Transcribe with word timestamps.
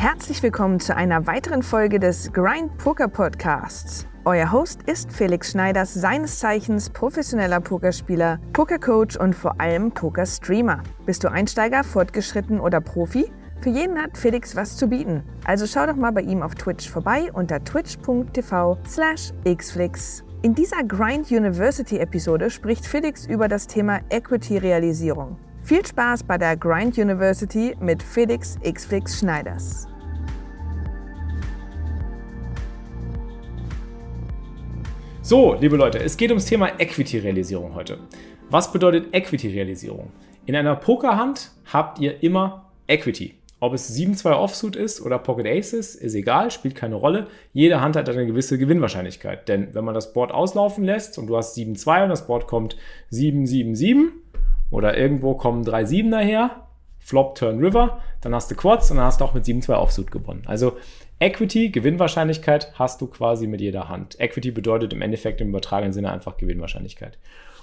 Herzlich 0.00 0.40
willkommen 0.44 0.78
zu 0.78 0.94
einer 0.94 1.26
weiteren 1.26 1.64
Folge 1.64 1.98
des 1.98 2.32
Grind 2.32 2.78
Poker 2.78 3.08
Podcasts. 3.08 4.06
Euer 4.24 4.52
Host 4.52 4.84
ist 4.86 5.10
Felix 5.10 5.50
Schneiders, 5.50 5.92
seines 5.92 6.38
Zeichens 6.38 6.88
professioneller 6.88 7.60
Pokerspieler, 7.60 8.38
Pokercoach 8.52 9.18
und 9.18 9.34
vor 9.34 9.60
allem 9.60 9.90
Pokerstreamer. 9.90 10.84
Bist 11.04 11.24
du 11.24 11.28
Einsteiger, 11.32 11.82
fortgeschritten 11.82 12.60
oder 12.60 12.80
Profi? 12.80 13.32
Für 13.60 13.70
jeden 13.70 14.00
hat 14.00 14.16
Felix 14.16 14.54
was 14.54 14.76
zu 14.76 14.86
bieten. 14.86 15.24
Also 15.44 15.66
schau 15.66 15.84
doch 15.86 15.96
mal 15.96 16.12
bei 16.12 16.22
ihm 16.22 16.44
auf 16.44 16.54
Twitch 16.54 16.88
vorbei 16.88 17.32
unter 17.32 17.64
twitch.tv 17.64 18.78
slash 18.86 19.32
xflix. 19.52 20.22
In 20.42 20.54
dieser 20.54 20.84
Grind 20.84 21.32
University 21.32 21.98
Episode 21.98 22.50
spricht 22.50 22.86
Felix 22.86 23.26
über 23.26 23.48
das 23.48 23.66
Thema 23.66 23.98
Equity-Realisierung. 24.10 25.38
Viel 25.68 25.84
Spaß 25.84 26.22
bei 26.22 26.38
der 26.38 26.56
Grind 26.56 26.96
University 26.96 27.76
mit 27.78 28.02
Felix 28.02 28.58
Xflix 28.64 29.18
Schneiders. 29.18 29.86
So, 35.20 35.52
liebe 35.60 35.76
Leute, 35.76 35.98
es 35.98 36.16
geht 36.16 36.30
ums 36.30 36.46
Thema 36.46 36.80
Equity-Realisierung 36.80 37.74
heute. 37.74 37.98
Was 38.48 38.72
bedeutet 38.72 39.12
Equity-Realisierung? 39.12 40.10
In 40.46 40.56
einer 40.56 40.74
Pokerhand 40.74 41.50
habt 41.70 41.98
ihr 41.98 42.22
immer 42.22 42.70
Equity. 42.86 43.34
Ob 43.60 43.74
es 43.74 43.94
7-2 43.94 44.32
Offsuit 44.32 44.74
ist 44.74 45.02
oder 45.02 45.18
Pocket 45.18 45.46
Aces, 45.46 45.96
ist 45.96 46.14
egal, 46.14 46.50
spielt 46.50 46.76
keine 46.76 46.94
Rolle. 46.94 47.26
Jede 47.52 47.82
Hand 47.82 47.94
hat 47.96 48.08
eine 48.08 48.24
gewisse 48.24 48.56
Gewinnwahrscheinlichkeit. 48.56 49.48
Denn 49.48 49.74
wenn 49.74 49.84
man 49.84 49.94
das 49.94 50.14
Board 50.14 50.32
auslaufen 50.32 50.84
lässt 50.84 51.18
und 51.18 51.26
du 51.26 51.36
hast 51.36 51.58
7-2 51.58 52.04
und 52.04 52.08
das 52.08 52.26
Board 52.26 52.46
kommt 52.46 52.76
7-7-7, 53.12 54.12
oder 54.70 54.96
irgendwo 54.96 55.34
kommen 55.34 55.64
drei 55.64 55.84
Siebener 55.84 56.20
her, 56.20 56.66
Flop, 56.98 57.36
Turn, 57.36 57.58
River, 57.58 58.00
dann 58.20 58.34
hast 58.34 58.50
du 58.50 58.54
Quads 58.54 58.90
und 58.90 58.98
dann 58.98 59.06
hast 59.06 59.20
du 59.20 59.24
auch 59.24 59.34
mit 59.34 59.44
7-2 59.44 59.74
Offsuit 59.74 60.10
gewonnen. 60.10 60.42
Also 60.46 60.76
Equity, 61.20 61.70
Gewinnwahrscheinlichkeit 61.70 62.72
hast 62.74 63.00
du 63.00 63.06
quasi 63.06 63.46
mit 63.46 63.60
jeder 63.60 63.88
Hand. 63.88 64.20
Equity 64.20 64.50
bedeutet 64.50 64.92
im 64.92 65.02
Endeffekt 65.02 65.40
im 65.40 65.48
übertragenen 65.48 65.92
Sinne 65.92 66.12
einfach 66.12 66.36
Gewinnwahrscheinlichkeit. 66.36 67.18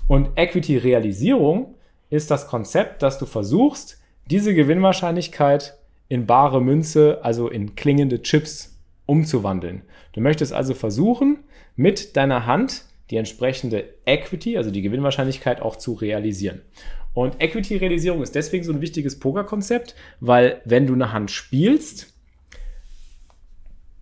Und 0.08 0.30
Equity-Realisierung 0.36 1.76
ist 2.10 2.32
das 2.32 2.48
Konzept, 2.48 3.02
dass 3.02 3.18
du 3.18 3.26
versuchst, 3.26 4.02
diese 4.30 4.54
Gewinnwahrscheinlichkeit 4.54 5.78
in 6.08 6.26
bare 6.26 6.62
Münze, 6.62 7.20
also 7.24 7.50
in 7.50 7.76
klingende 7.76 8.22
Chips 8.22 8.80
umzuwandeln. 9.06 9.84
Du 10.14 10.22
möchtest 10.22 10.54
also 10.54 10.74
versuchen, 10.74 11.40
mit 11.76 12.16
deiner 12.16 12.46
Hand 12.46 12.86
die 13.10 13.18
entsprechende 13.18 13.86
Equity, 14.06 14.58
also 14.58 14.72
die 14.72 14.82
Gewinnwahrscheinlichkeit 14.82 15.62
auch 15.62 15.76
zu 15.76 15.94
realisieren. 15.94 16.62
Und 17.14 17.42
Equity-Realisierung 17.42 18.22
ist 18.22 18.36
deswegen 18.36 18.64
so 18.64 18.74
ein 18.74 18.82
wichtiges 18.82 19.20
Pokerkonzept, 19.20 19.96
weil 20.20 20.62
wenn 20.66 20.86
du 20.86 20.94
eine 20.94 21.14
Hand 21.14 21.32
spielst, 21.32 22.14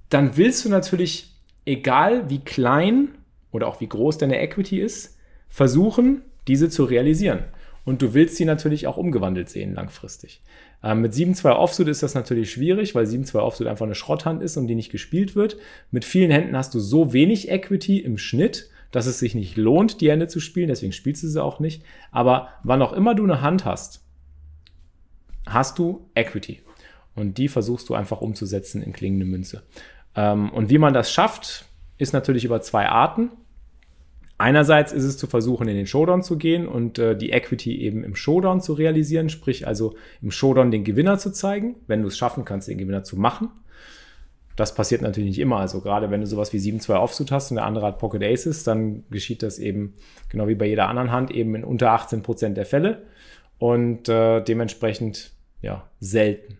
dann 0.09 0.35
willst 0.37 0.65
du 0.65 0.69
natürlich, 0.69 1.31
egal 1.65 2.29
wie 2.29 2.39
klein 2.39 3.09
oder 3.51 3.67
auch 3.67 3.81
wie 3.81 3.87
groß 3.87 4.17
deine 4.17 4.39
Equity 4.39 4.79
ist, 4.79 5.17
versuchen, 5.47 6.23
diese 6.47 6.69
zu 6.69 6.85
realisieren. 6.85 7.45
Und 7.85 8.01
du 8.01 8.13
willst 8.13 8.37
sie 8.37 8.45
natürlich 8.45 8.87
auch 8.87 8.97
umgewandelt 8.97 9.49
sehen 9.49 9.75
langfristig. 9.75 10.41
Ähm, 10.83 11.01
mit 11.01 11.13
7-2 11.13 11.51
Offsuit 11.51 11.87
ist 11.87 12.01
das 12.01 12.15
natürlich 12.15 12.51
schwierig, 12.51 12.95
weil 12.95 13.05
7-2 13.05 13.39
Offsuit 13.39 13.67
einfach 13.67 13.85
eine 13.85 13.95
Schrotthand 13.95 14.41
ist 14.41 14.57
und 14.57 14.67
die 14.67 14.75
nicht 14.75 14.91
gespielt 14.91 15.35
wird. 15.35 15.57
Mit 15.91 16.05
vielen 16.05 16.31
Händen 16.31 16.57
hast 16.57 16.73
du 16.73 16.79
so 16.79 17.13
wenig 17.13 17.49
Equity 17.49 17.99
im 17.99 18.17
Schnitt, 18.17 18.69
dass 18.93 19.07
es 19.07 19.17
sich 19.17 19.33
nicht 19.33 19.57
lohnt, 19.57 20.01
die 20.01 20.11
Hände 20.11 20.27
zu 20.27 20.39
spielen, 20.39 20.67
deswegen 20.67 20.93
spielst 20.93 21.23
du 21.23 21.27
sie 21.27 21.43
auch 21.43 21.59
nicht. 21.59 21.83
Aber 22.11 22.49
wann 22.63 22.83
auch 22.83 22.93
immer 22.93 23.15
du 23.15 23.23
eine 23.23 23.41
Hand 23.41 23.65
hast, 23.65 24.05
hast 25.47 25.79
du 25.79 26.07
Equity. 26.13 26.61
Und 27.15 27.39
die 27.39 27.47
versuchst 27.47 27.89
du 27.89 27.95
einfach 27.95 28.21
umzusetzen 28.21 28.83
in 28.83 28.93
klingende 28.93 29.25
Münze. 29.25 29.63
Ähm, 30.15 30.51
und 30.51 30.69
wie 30.69 30.77
man 30.77 30.93
das 30.93 31.11
schafft, 31.11 31.65
ist 31.97 32.13
natürlich 32.13 32.45
über 32.45 32.61
zwei 32.61 32.87
Arten. 32.87 33.31
Einerseits 34.37 34.93
ist 34.93 35.05
es 35.05 35.17
zu 35.17 35.25
versuchen, 35.25 35.67
in 35.67 35.75
den 35.75 35.87
Showdown 35.87 36.21
zu 36.21 36.37
gehen 36.37 36.67
und 36.67 36.99
äh, 36.99 37.17
die 37.17 37.31
Equity 37.31 37.81
eben 37.81 38.03
im 38.03 38.15
Showdown 38.15 38.61
zu 38.61 38.73
realisieren, 38.73 39.29
sprich 39.29 39.65
also 39.65 39.95
im 40.21 40.29
Showdown 40.29 40.69
den 40.69 40.83
Gewinner 40.83 41.17
zu 41.17 41.31
zeigen, 41.31 41.77
wenn 41.87 42.03
du 42.03 42.09
es 42.09 42.17
schaffen 42.17 42.45
kannst, 42.45 42.67
den 42.67 42.77
Gewinner 42.77 43.03
zu 43.03 43.17
machen. 43.17 43.49
Das 44.55 44.75
passiert 44.75 45.01
natürlich 45.01 45.29
nicht 45.29 45.39
immer. 45.39 45.57
Also 45.57 45.81
gerade 45.81 46.11
wenn 46.11 46.21
du 46.21 46.27
sowas 46.27 46.53
wie 46.53 46.57
7-2 46.57 46.95
Offsuit 46.95 47.31
hast 47.31 47.51
und 47.51 47.55
der 47.55 47.65
andere 47.65 47.87
hat 47.87 47.99
Pocket 47.99 48.23
Aces, 48.23 48.63
dann 48.63 49.03
geschieht 49.09 49.41
das 49.41 49.57
eben 49.59 49.95
genau 50.29 50.47
wie 50.47 50.55
bei 50.55 50.65
jeder 50.65 50.89
anderen 50.89 51.11
Hand 51.11 51.31
eben 51.31 51.55
in 51.55 51.63
unter 51.63 51.91
18 51.91 52.21
Prozent 52.21 52.57
der 52.57 52.65
Fälle 52.65 53.03
und 53.57 54.09
äh, 54.09 54.41
dementsprechend 54.41 55.31
ja 55.61 55.83
selten. 55.99 56.57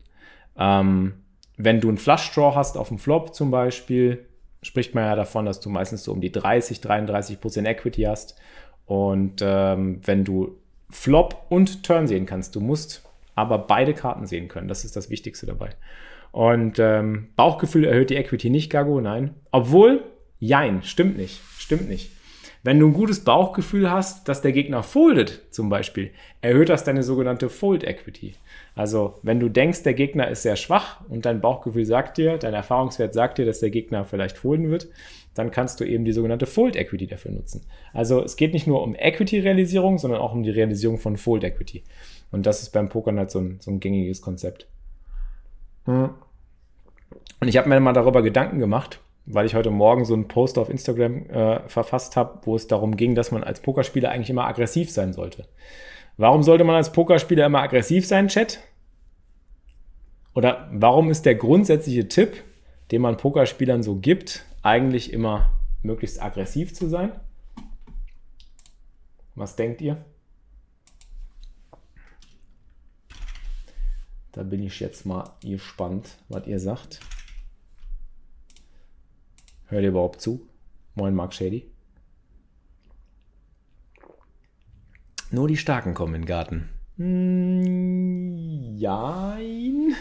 Ähm, 0.57 1.13
wenn 1.57 1.81
du 1.81 1.89
einen 1.89 1.97
Flush 1.97 2.31
Draw 2.33 2.55
hast 2.55 2.77
auf 2.77 2.87
dem 2.87 2.97
Flop 2.97 3.35
zum 3.35 3.51
Beispiel, 3.51 4.25
spricht 4.63 4.95
man 4.95 5.03
ja 5.03 5.15
davon, 5.15 5.45
dass 5.45 5.59
du 5.59 5.69
meistens 5.69 6.03
so 6.03 6.11
um 6.11 6.21
die 6.21 6.31
30, 6.31 6.81
33 6.81 7.39
Prozent 7.39 7.67
Equity 7.67 8.03
hast. 8.03 8.35
Und 8.85 9.41
ähm, 9.41 10.01
wenn 10.03 10.23
du 10.23 10.57
Flop 10.89 11.45
und 11.49 11.83
Turn 11.83 12.07
sehen 12.07 12.25
kannst, 12.25 12.55
du 12.55 12.59
musst 12.59 13.03
aber 13.35 13.57
beide 13.57 13.93
Karten 13.93 14.25
sehen 14.25 14.47
können. 14.47 14.67
Das 14.67 14.85
ist 14.85 14.95
das 14.95 15.09
Wichtigste 15.09 15.45
dabei. 15.45 15.69
Und 16.33 16.79
ähm, 16.79 17.27
Bauchgefühl 17.35 17.85
erhöht 17.85 18.09
die 18.09 18.15
Equity 18.15 18.49
nicht, 18.49 18.71
Gago, 18.71 18.99
nein. 18.99 19.35
Obwohl, 19.51 20.03
jein, 20.39 20.81
stimmt 20.81 21.15
nicht, 21.15 21.39
stimmt 21.59 21.87
nicht. 21.87 22.09
Wenn 22.63 22.79
du 22.79 22.87
ein 22.87 22.93
gutes 22.93 23.23
Bauchgefühl 23.23 23.91
hast, 23.91 24.27
dass 24.27 24.41
der 24.41 24.51
Gegner 24.51 24.81
foldet, 24.81 25.43
zum 25.51 25.69
Beispiel, 25.69 26.09
erhöht 26.41 26.69
das 26.69 26.83
deine 26.83 27.03
sogenannte 27.03 27.49
Fold 27.49 27.83
Equity. 27.83 28.33
Also, 28.73 29.19
wenn 29.21 29.39
du 29.39 29.47
denkst, 29.47 29.83
der 29.83 29.93
Gegner 29.93 30.27
ist 30.27 30.41
sehr 30.41 30.55
schwach 30.55 31.01
und 31.07 31.27
dein 31.27 31.39
Bauchgefühl 31.39 31.85
sagt 31.85 32.17
dir, 32.17 32.39
dein 32.39 32.55
Erfahrungswert 32.55 33.13
sagt 33.13 33.37
dir, 33.37 33.45
dass 33.45 33.59
der 33.59 33.69
Gegner 33.69 34.03
vielleicht 34.03 34.37
folden 34.39 34.71
wird, 34.71 34.87
dann 35.35 35.51
kannst 35.51 35.81
du 35.81 35.83
eben 35.83 36.03
die 36.03 36.13
sogenannte 36.13 36.47
Fold 36.47 36.75
Equity 36.75 37.05
dafür 37.05 37.31
nutzen. 37.31 37.61
Also, 37.93 38.23
es 38.23 38.37
geht 38.37 38.53
nicht 38.53 38.65
nur 38.65 38.81
um 38.81 38.95
Equity-Realisierung, 38.95 39.99
sondern 39.99 40.19
auch 40.19 40.33
um 40.33 40.41
die 40.41 40.49
Realisierung 40.49 40.97
von 40.97 41.15
Fold 41.15 41.43
Equity. 41.43 41.83
Und 42.31 42.47
das 42.47 42.63
ist 42.63 42.71
beim 42.71 42.89
Pokern 42.89 43.19
halt 43.19 43.29
so 43.29 43.37
ein, 43.37 43.57
so 43.59 43.69
ein 43.69 43.81
gängiges 43.81 44.23
Konzept. 44.23 44.65
Hm. 45.85 46.09
Und 47.39 47.47
ich 47.47 47.57
habe 47.57 47.69
mir 47.69 47.79
mal 47.79 47.93
darüber 47.93 48.21
Gedanken 48.21 48.59
gemacht, 48.59 48.99
weil 49.25 49.45
ich 49.45 49.55
heute 49.55 49.69
Morgen 49.69 50.05
so 50.05 50.13
einen 50.13 50.27
Post 50.27 50.57
auf 50.57 50.69
Instagram 50.69 51.25
äh, 51.29 51.67
verfasst 51.67 52.15
habe, 52.15 52.39
wo 52.43 52.55
es 52.55 52.67
darum 52.67 52.95
ging, 52.95 53.15
dass 53.15 53.31
man 53.31 53.43
als 53.43 53.61
Pokerspieler 53.61 54.09
eigentlich 54.09 54.29
immer 54.29 54.45
aggressiv 54.45 54.91
sein 54.91 55.13
sollte. 55.13 55.45
Warum 56.17 56.43
sollte 56.43 56.63
man 56.63 56.75
als 56.75 56.91
Pokerspieler 56.91 57.45
immer 57.45 57.61
aggressiv 57.61 58.05
sein, 58.05 58.27
Chat? 58.27 58.59
Oder 60.35 60.69
warum 60.71 61.09
ist 61.09 61.25
der 61.25 61.35
grundsätzliche 61.35 62.07
Tipp, 62.07 62.43
den 62.91 63.01
man 63.01 63.17
Pokerspielern 63.17 63.83
so 63.83 63.95
gibt, 63.95 64.45
eigentlich 64.61 65.11
immer 65.11 65.51
möglichst 65.81 66.21
aggressiv 66.21 66.73
zu 66.73 66.87
sein? 66.87 67.11
Was 69.35 69.55
denkt 69.55 69.81
ihr? 69.81 69.97
Da 74.33 74.41
bin 74.43 74.61
ich 74.63 74.79
jetzt 74.79 75.05
mal 75.05 75.31
gespannt, 75.41 76.17
was 76.27 76.47
ihr 76.47 76.59
sagt. 76.59 76.99
Hört 79.67 79.83
ihr 79.83 79.89
überhaupt 79.89 80.21
zu? 80.21 80.49
Moin, 80.95 81.13
Mark 81.13 81.35
Shady. 81.35 81.71
Nur 85.29 85.47
die 85.47 85.57
Starken 85.57 85.93
kommen 85.93 86.15
in 86.15 86.21
den 86.23 86.27
Garten. 86.27 86.69
Jein. 88.77 89.95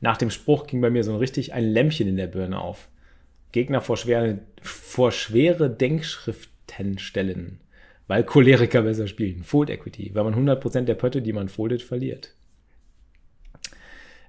Nach 0.00 0.16
dem 0.16 0.30
Spruch 0.30 0.66
ging 0.66 0.80
bei 0.80 0.90
mir 0.90 1.04
so 1.04 1.12
ein 1.12 1.18
richtig 1.18 1.52
ein 1.52 1.64
Lämpchen 1.64 2.08
in 2.08 2.16
der 2.16 2.26
Birne 2.28 2.60
auf. 2.60 2.88
Gegner 3.52 3.82
vor 3.82 3.98
schwere, 3.98 4.40
vor 4.62 5.12
schwere 5.12 5.70
Denkschriften 5.70 6.98
stellen 6.98 7.60
weil 8.06 8.24
Choleriker 8.24 8.82
besser 8.82 9.06
spielen. 9.06 9.44
Fold 9.44 9.70
Equity, 9.70 10.14
weil 10.14 10.24
man 10.24 10.34
100% 10.34 10.82
der 10.82 10.94
Pötte, 10.94 11.22
die 11.22 11.32
man 11.32 11.48
foldet, 11.48 11.82
verliert. 11.82 12.34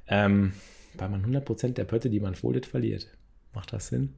Ähm, 0.07 0.53
weil 0.93 1.09
man 1.09 1.25
100% 1.25 1.73
der 1.73 1.83
Pötte, 1.83 2.09
die 2.09 2.19
man 2.19 2.35
foldet, 2.35 2.65
verliert. 2.65 3.07
Macht 3.53 3.73
das 3.73 3.87
Sinn? 3.87 4.13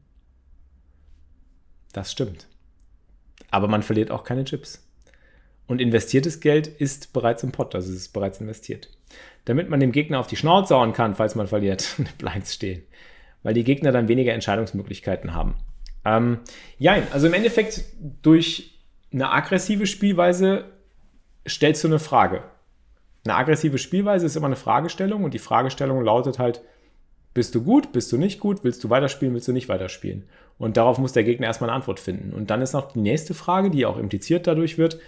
Das 1.94 2.12
stimmt. 2.12 2.48
Aber 3.50 3.68
man 3.68 3.84
verliert 3.84 4.12
auch 4.12 4.24
keine 4.24 4.46
Chips. 4.46 4.84
Und 5.68 5.82
investiertes 5.82 6.40
Geld 6.40 6.68
ist 6.68 7.12
bereits 7.14 7.44
im 7.44 7.52
Pot, 7.52 7.76
also 7.76 7.92
es 7.92 7.98
ist 7.98 8.14
bereits 8.14 8.40
investiert. 8.40 8.90
Damit 9.46 9.70
man 9.70 9.80
dem 9.80 9.92
Gegner 9.92 10.20
auf 10.20 10.28
die 10.28 10.38
Schnauze 10.38 10.76
hauen 10.76 10.94
kann, 10.94 11.16
falls 11.16 11.36
man 11.36 11.48
verliert, 11.48 11.96
Blinds 12.18 12.54
stehen. 12.54 12.84
Weil 13.44 13.54
die 13.54 13.64
Gegner 13.64 13.92
dann 13.92 14.08
weniger 14.08 14.34
Entscheidungsmöglichkeiten 14.34 15.34
haben. 15.34 15.56
Ähm, 16.06 16.40
ja, 16.80 16.98
also 17.12 17.28
im 17.28 17.34
Endeffekt 17.34 17.84
durch 18.22 18.77
eine 19.18 19.32
aggressive 19.32 19.88
Spielweise 19.88 20.66
stellst 21.48 21.84
du 21.84 21.88
eine 21.88 21.98
Frage. 21.98 22.44
Eine 23.26 23.36
aggressive 23.36 23.80
Spielweise 23.80 24.28
ist 24.28 24.36
immer 24.36 24.46
eine 24.46 24.56
Fragestellung 24.56 25.24
und 25.24 25.34
die 25.34 25.40
Fragestellung 25.40 26.04
lautet 26.04 26.38
halt, 26.38 26.62
bist 27.34 27.56
du 27.56 27.64
gut, 27.64 27.92
bist 27.92 28.12
du 28.12 28.18
nicht 28.18 28.40
gut, 28.40 28.64
willst 28.64 28.84
du 28.84 28.92
weiterspielen, 28.92 29.34
willst 29.34 29.48
du 29.48 29.54
nicht 29.54 29.70
weiterspielen? 29.70 30.30
Und 30.60 30.78
darauf 30.78 31.00
muss 31.00 31.14
der 31.14 31.24
Gegner 31.24 31.48
erstmal 31.48 31.72
eine 31.72 31.78
Antwort 31.78 32.00
finden. 32.00 32.32
Und 32.32 32.52
dann 32.52 32.62
ist 32.62 32.74
noch 32.74 32.92
die 32.92 33.00
nächste 33.00 33.34
Frage, 33.34 33.72
die 33.72 33.88
auch 33.88 33.98
impliziert 33.98 34.46
dadurch 34.46 34.78
wird, 34.78 35.00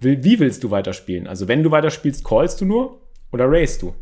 wie 0.00 0.38
willst 0.38 0.64
du 0.64 0.70
weiterspielen? 0.70 1.26
Also 1.26 1.46
wenn 1.46 1.62
du 1.62 1.70
weiterspielst, 1.70 2.24
callst 2.24 2.62
du 2.62 2.64
nur 2.64 3.00
oder 3.32 3.50
raisest 3.50 3.82
du? 3.82 3.94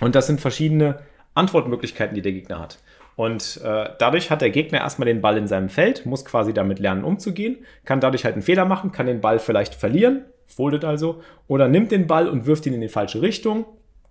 Und 0.00 0.14
das 0.14 0.26
sind 0.26 0.40
verschiedene 0.40 1.00
Antwortmöglichkeiten, 1.32 2.14
die 2.14 2.22
der 2.22 2.32
Gegner 2.32 2.58
hat. 2.58 2.78
Und 3.16 3.60
äh, 3.64 3.88
dadurch 3.98 4.30
hat 4.30 4.42
der 4.42 4.50
Gegner 4.50 4.80
erstmal 4.80 5.06
den 5.06 5.22
Ball 5.22 5.38
in 5.38 5.48
seinem 5.48 5.70
Feld, 5.70 6.04
muss 6.04 6.24
quasi 6.24 6.52
damit 6.52 6.78
lernen, 6.78 7.02
umzugehen, 7.02 7.64
kann 7.84 8.00
dadurch 8.00 8.24
halt 8.24 8.34
einen 8.34 8.42
Fehler 8.42 8.66
machen, 8.66 8.92
kann 8.92 9.06
den 9.06 9.22
Ball 9.22 9.38
vielleicht 9.38 9.74
verlieren, 9.74 10.26
foldet 10.46 10.84
also, 10.84 11.22
oder 11.48 11.66
nimmt 11.66 11.90
den 11.90 12.06
Ball 12.06 12.28
und 12.28 12.44
wirft 12.44 12.66
ihn 12.66 12.74
in 12.74 12.82
die 12.82 12.88
falsche 12.88 13.22
Richtung, 13.22 13.64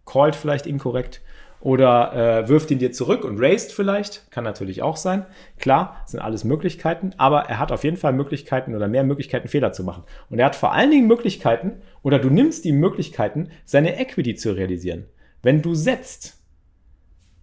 callt 0.06 0.36
vielleicht 0.36 0.66
inkorrekt, 0.66 1.22
oder 1.62 2.14
äh, 2.14 2.48
wirft 2.48 2.70
ihn 2.70 2.80
dir 2.80 2.92
zurück 2.92 3.24
und 3.24 3.40
raised 3.40 3.72
vielleicht, 3.72 4.30
kann 4.30 4.44
natürlich 4.44 4.84
auch 4.84 4.98
sein. 4.98 5.26
Klar, 5.58 6.02
sind 6.06 6.20
alles 6.20 6.44
Möglichkeiten, 6.44 7.14
aber 7.18 7.42
er 7.42 7.58
hat 7.58 7.72
auf 7.72 7.84
jeden 7.84 7.98
Fall 7.98 8.14
Möglichkeiten 8.14 8.76
oder 8.76 8.88
mehr 8.88 9.04
Möglichkeiten, 9.04 9.48
Fehler 9.48 9.72
zu 9.72 9.84
machen. 9.84 10.04
Und 10.30 10.38
er 10.38 10.46
hat 10.46 10.56
vor 10.56 10.74
allen 10.74 10.92
Dingen 10.92 11.08
Möglichkeiten, 11.08 11.82
oder 12.04 12.20
du 12.20 12.30
nimmst 12.30 12.66
die 12.66 12.72
Möglichkeiten, 12.72 13.50
seine 13.66 14.00
Equity 14.00 14.36
zu 14.36 14.52
realisieren. 14.52 15.06
Wenn 15.42 15.64
du 15.64 15.74
setzt, 15.74 16.38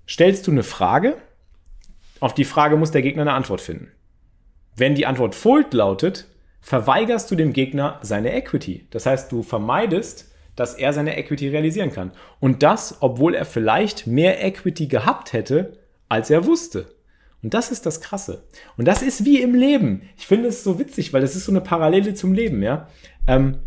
stellst 0.08 0.46
du 0.46 0.52
eine 0.52 0.62
Frage, 0.62 1.16
auf 2.22 2.34
die 2.34 2.44
Frage 2.44 2.76
muss 2.76 2.92
der 2.92 3.02
Gegner 3.02 3.22
eine 3.22 3.32
Antwort 3.32 3.60
finden. 3.60 3.90
Wenn 4.76 4.94
die 4.94 5.06
Antwort 5.06 5.34
Fold 5.34 5.74
lautet, 5.74 6.28
verweigerst 6.60 7.28
du 7.28 7.34
dem 7.34 7.52
Gegner 7.52 7.98
seine 8.02 8.32
Equity. 8.32 8.86
Das 8.90 9.06
heißt, 9.06 9.32
du 9.32 9.42
vermeidest, 9.42 10.32
dass 10.54 10.74
er 10.74 10.92
seine 10.92 11.16
Equity 11.16 11.48
realisieren 11.48 11.92
kann. 11.92 12.12
Und 12.38 12.62
das, 12.62 12.98
obwohl 13.00 13.34
er 13.34 13.44
vielleicht 13.44 14.06
mehr 14.06 14.40
Equity 14.44 14.86
gehabt 14.86 15.32
hätte, 15.32 15.80
als 16.08 16.30
er 16.30 16.46
wusste. 16.46 16.94
Und 17.42 17.54
das 17.54 17.72
ist 17.72 17.86
das 17.86 18.00
Krasse. 18.00 18.44
Und 18.76 18.86
das 18.86 19.02
ist 19.02 19.24
wie 19.24 19.42
im 19.42 19.56
Leben. 19.56 20.02
Ich 20.16 20.28
finde 20.28 20.46
es 20.46 20.62
so 20.62 20.78
witzig, 20.78 21.12
weil 21.12 21.22
das 21.22 21.34
ist 21.34 21.46
so 21.46 21.52
eine 21.52 21.60
Parallele 21.60 22.14
zum 22.14 22.34
Leben, 22.34 22.62
ja. 22.62 22.86
Ähm, 23.26 23.58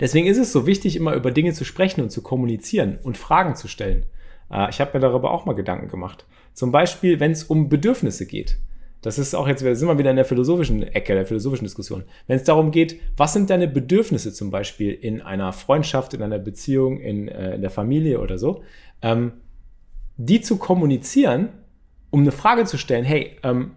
deswegen 0.00 0.26
ist 0.26 0.36
es 0.36 0.52
so 0.52 0.66
wichtig, 0.66 0.96
immer 0.96 1.14
über 1.14 1.30
Dinge 1.30 1.54
zu 1.54 1.64
sprechen 1.64 2.02
und 2.02 2.10
zu 2.10 2.20
kommunizieren 2.20 2.98
und 3.02 3.16
Fragen 3.16 3.56
zu 3.56 3.68
stellen. 3.68 4.04
Äh, 4.50 4.68
ich 4.68 4.82
habe 4.82 4.90
mir 4.92 5.00
darüber 5.00 5.30
auch 5.30 5.46
mal 5.46 5.54
Gedanken 5.54 5.88
gemacht. 5.88 6.26
Zum 6.52 6.72
Beispiel, 6.72 7.20
wenn 7.20 7.32
es 7.32 7.44
um 7.44 7.68
Bedürfnisse 7.68 8.26
geht. 8.26 8.58
Das 9.00 9.18
ist 9.18 9.34
auch 9.34 9.48
jetzt, 9.48 9.60
sind 9.60 9.88
wir 9.88 9.98
wieder 9.98 10.10
in 10.10 10.16
der 10.16 10.24
philosophischen 10.24 10.84
Ecke, 10.84 11.14
der 11.14 11.26
philosophischen 11.26 11.64
Diskussion. 11.64 12.04
Wenn 12.28 12.36
es 12.36 12.44
darum 12.44 12.70
geht, 12.70 13.00
was 13.16 13.32
sind 13.32 13.50
deine 13.50 13.66
Bedürfnisse 13.66 14.32
zum 14.32 14.52
Beispiel 14.52 14.92
in 14.92 15.20
einer 15.20 15.52
Freundschaft, 15.52 16.14
in 16.14 16.22
einer 16.22 16.38
Beziehung, 16.38 17.00
in, 17.00 17.26
äh, 17.26 17.56
in 17.56 17.62
der 17.62 17.70
Familie 17.70 18.20
oder 18.20 18.38
so, 18.38 18.62
ähm, 19.02 19.32
die 20.16 20.40
zu 20.40 20.56
kommunizieren, 20.56 21.48
um 22.10 22.20
eine 22.20 22.30
Frage 22.30 22.64
zu 22.64 22.78
stellen, 22.78 23.04
hey, 23.04 23.38
ähm, 23.42 23.72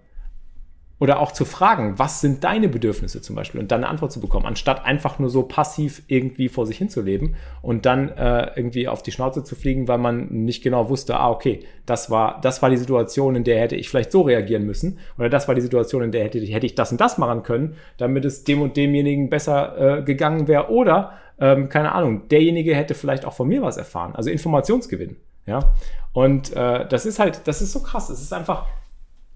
oder 1.05 1.19
auch 1.19 1.31
zu 1.31 1.45
fragen, 1.45 1.99
was 1.99 2.19
sind 2.19 2.43
deine 2.43 2.67
Bedürfnisse 2.67 3.21
zum 3.21 3.35
Beispiel 3.35 3.61
und 3.61 3.71
dann 3.71 3.83
eine 3.83 3.91
Antwort 3.91 4.11
zu 4.11 4.19
bekommen, 4.19 4.47
anstatt 4.47 4.85
einfach 4.85 5.19
nur 5.19 5.29
so 5.29 5.43
passiv 5.43 6.01
irgendwie 6.07 6.49
vor 6.49 6.65
sich 6.65 6.79
hinzuleben 6.79 7.35
und 7.61 7.85
dann 7.85 8.09
äh, 8.09 8.49
irgendwie 8.55 8.87
auf 8.87 9.03
die 9.03 9.11
Schnauze 9.11 9.43
zu 9.43 9.55
fliegen, 9.55 9.87
weil 9.87 9.99
man 9.99 10.29
nicht 10.29 10.63
genau 10.63 10.89
wusste, 10.89 11.15
ah, 11.15 11.29
okay, 11.29 11.59
das 11.85 12.09
war, 12.09 12.41
das 12.41 12.63
war 12.63 12.71
die 12.71 12.77
Situation, 12.77 13.35
in 13.35 13.43
der 13.43 13.59
hätte 13.59 13.75
ich 13.75 13.87
vielleicht 13.87 14.11
so 14.11 14.23
reagieren 14.23 14.65
müssen 14.65 14.97
oder 15.19 15.29
das 15.29 15.47
war 15.47 15.53
die 15.53 15.61
Situation, 15.61 16.01
in 16.01 16.11
der 16.11 16.23
hätte, 16.23 16.39
hätte 16.39 16.65
ich 16.65 16.73
das 16.73 16.91
und 16.91 16.99
das 16.99 17.19
machen 17.19 17.43
können, 17.43 17.75
damit 17.97 18.25
es 18.25 18.43
dem 18.43 18.63
und 18.63 18.75
demjenigen 18.75 19.29
besser 19.29 19.99
äh, 19.99 20.01
gegangen 20.01 20.47
wäre 20.47 20.71
oder, 20.71 21.13
ähm, 21.39 21.69
keine 21.69 21.91
Ahnung, 21.91 22.27
derjenige 22.29 22.73
hätte 22.73 22.95
vielleicht 22.95 23.25
auch 23.25 23.33
von 23.33 23.47
mir 23.47 23.61
was 23.61 23.77
erfahren, 23.77 24.15
also 24.15 24.31
Informationsgewinn. 24.31 25.17
Ja, 25.45 25.75
und 26.13 26.53
äh, 26.53 26.87
das 26.87 27.05
ist 27.05 27.19
halt, 27.19 27.41
das 27.45 27.61
ist 27.61 27.71
so 27.71 27.81
krass. 27.81 28.09
Es 28.09 28.19
ist 28.19 28.33
einfach, 28.33 28.65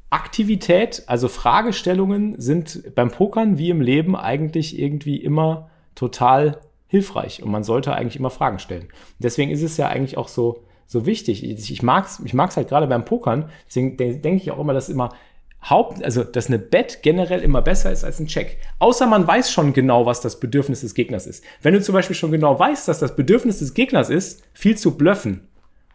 Aktivität, 0.10 1.04
also 1.08 1.28
Fragestellungen 1.28 2.40
sind 2.40 2.96
beim 2.96 3.12
Pokern 3.12 3.58
wie 3.58 3.70
im 3.70 3.82
Leben 3.82 4.16
eigentlich 4.16 4.80
irgendwie 4.80 5.18
immer 5.18 5.70
total 5.94 6.62
hilfreich 6.88 7.44
und 7.44 7.52
man 7.52 7.64
sollte 7.64 7.94
eigentlich 7.94 8.18
immer 8.18 8.32
Fragen 8.32 8.60
stellen. 8.60 8.88
Deswegen 9.20 9.52
ist 9.52 9.62
es 9.62 9.78
ja 9.78 9.88
eigentlich 9.88 10.18
auch 10.18 10.28
so, 10.28 10.64
so 10.88 11.06
wichtig. 11.06 11.44
Ich, 11.44 11.72
ich 11.72 11.84
mag 11.84 12.06
es 12.06 12.20
ich 12.24 12.34
mag's 12.34 12.58
halt 12.58 12.70
gerade 12.70 12.88
beim 12.88 13.06
Pokern, 13.06 13.50
deswegen 13.68 13.98
denke 13.98 14.38
ich 14.38 14.52
auch 14.52 14.60
immer, 14.60 14.74
dass 14.74 14.90
immer 14.90 15.14
Haupt, 15.62 16.04
also 16.04 16.24
dass 16.24 16.48
eine 16.48 16.58
Bet 16.58 17.04
generell 17.04 17.42
immer 17.42 17.62
besser 17.62 17.92
ist 17.92 18.04
als 18.04 18.20
ein 18.20 18.28
Check. 18.28 18.58
Außer 18.80 19.06
man 19.06 19.28
weiß 19.28 19.52
schon 19.52 19.74
genau, 19.74 20.06
was 20.06 20.22
das 20.22 20.40
Bedürfnis 20.40 20.82
des 20.82 20.96
Gegners 20.96 21.28
ist. 21.28 21.44
Wenn 21.62 21.74
du 21.74 21.82
zum 21.82 21.94
Beispiel 21.94 22.16
schon 22.16 22.32
genau 22.32 22.58
weißt, 22.58 22.88
dass 22.88 23.00
das 23.00 23.16
Bedürfnis 23.16 23.60
des 23.60 23.74
Gegners 23.74 24.10
ist, 24.10 24.42
viel 24.54 24.78
zu 24.78 24.98
bluffen 24.98 25.48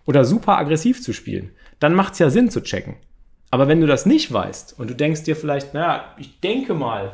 oder 0.05 0.25
super 0.25 0.59
aggressiv 0.59 1.03
zu 1.03 1.13
spielen, 1.13 1.51
dann 1.81 1.95
macht 1.95 2.13
es 2.13 2.19
ja 2.19 2.31
Sinn 2.31 2.51
zu 2.51 2.63
checken. 2.63 2.97
Aber 3.55 3.69
wenn 3.69 3.81
du 3.81 3.87
das 3.87 4.05
nicht 4.05 4.33
weißt 4.33 4.81
und 4.81 4.91
du 4.91 4.97
denkst 4.97 5.23
dir 5.23 5.37
vielleicht, 5.37 5.75
naja, 5.75 6.13
ich 6.19 6.41
denke 6.41 6.75
mal, 6.75 7.13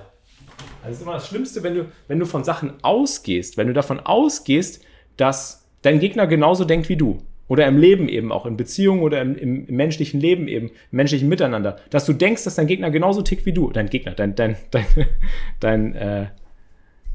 das 0.82 0.96
ist 0.96 1.02
immer 1.02 1.12
das 1.12 1.28
Schlimmste, 1.28 1.62
wenn 1.62 1.75
du, 1.75 1.84
wenn 2.08 2.19
du 2.19 2.25
von 2.25 2.44
Sachen 2.44 2.72
ausgehst, 2.81 3.58
wenn 3.58 3.66
du 3.66 3.75
davon 3.75 4.00
ausgehst, 4.00 4.82
dass 5.19 5.69
dein 5.82 6.00
Gegner 6.00 6.26
genauso 6.26 6.64
denkt 6.64 6.88
wie 6.88 6.96
du. 6.96 7.19
Oder 7.46 7.66
im 7.66 7.76
Leben 7.76 8.08
eben 8.08 8.32
auch, 8.32 8.46
in 8.46 8.56
Beziehungen 8.56 9.02
oder 9.02 9.20
im, 9.20 9.37
im, 9.37 9.66
menschlichen 9.66 10.19
Leben 10.19 10.48
eben, 10.48 10.69
im 10.69 10.75
menschlichen 10.92 11.28
Miteinander. 11.28 11.76
Dass 11.90 12.06
du 12.06 12.14
denkst, 12.14 12.44
dass 12.44 12.54
dein 12.54 12.69
Gegner 12.69 12.90
genauso 12.90 13.20
tickt 13.20 13.44
wie 13.44 13.52
du. 13.52 13.70
Dein 13.70 13.90
Gegner, 13.90 14.12
dein, 14.12 14.34
dein, 14.34 14.56
dein, 14.70 14.87
dein, 15.60 15.94
äh, 15.94 16.26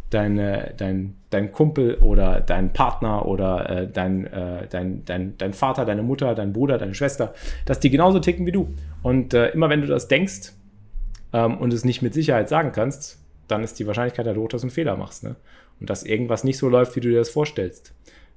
dein, 0.10 0.38
äh, 0.38 0.74
dein, 0.76 1.16
dein 1.30 1.52
Kumpel 1.52 1.96
oder 1.96 2.40
dein 2.40 2.74
Partner 2.74 3.26
oder 3.26 3.70
äh, 3.70 3.88
dein, 3.88 4.26
äh, 4.28 4.68
dein, 4.70 5.04
dein, 5.06 5.38
dein 5.38 5.54
Vater, 5.54 5.86
deine 5.86 6.04
Mutter, 6.04 6.36
dein 6.36 6.54
Bruder, 6.54 6.78
deine 6.78 6.94
Schwester, 6.94 7.34
dass 7.66 7.80
die 7.80 7.90
genauso 7.90 8.20
ticken 8.20 8.46
wie 8.46 8.52
du. 8.52 8.74
Und 9.02 9.34
äh, 9.34 9.50
immer 9.50 9.70
wenn 9.70 9.82
du 9.82 9.88
das 9.88 10.08
denkst 10.08 10.54
ähm, 11.34 11.58
und 11.58 11.74
es 11.74 11.86
nicht 11.86 12.02
mit 12.02 12.14
Sicherheit 12.14 12.50
sagen 12.50 12.72
kannst, 12.72 13.20
dann 13.48 13.64
ist 13.64 13.80
die 13.80 13.88
Wahrscheinlichkeit 13.88 14.26
halt 14.26 14.38
hoch, 14.38 14.50
dass 14.50 14.62
du 14.62 14.66
einen 14.68 14.72
Fehler 14.72 14.96
machst. 14.96 15.24
Ne? 15.24 15.36
Und 15.80 15.90
dass 15.90 16.04
irgendwas 16.04 16.44
nicht 16.44 16.58
so 16.58 16.70
läuft, 16.70 16.96
wie 16.96 17.02
du 17.02 17.10
dir 17.10 17.20
das 17.20 17.30
vorstellst. 17.30 17.94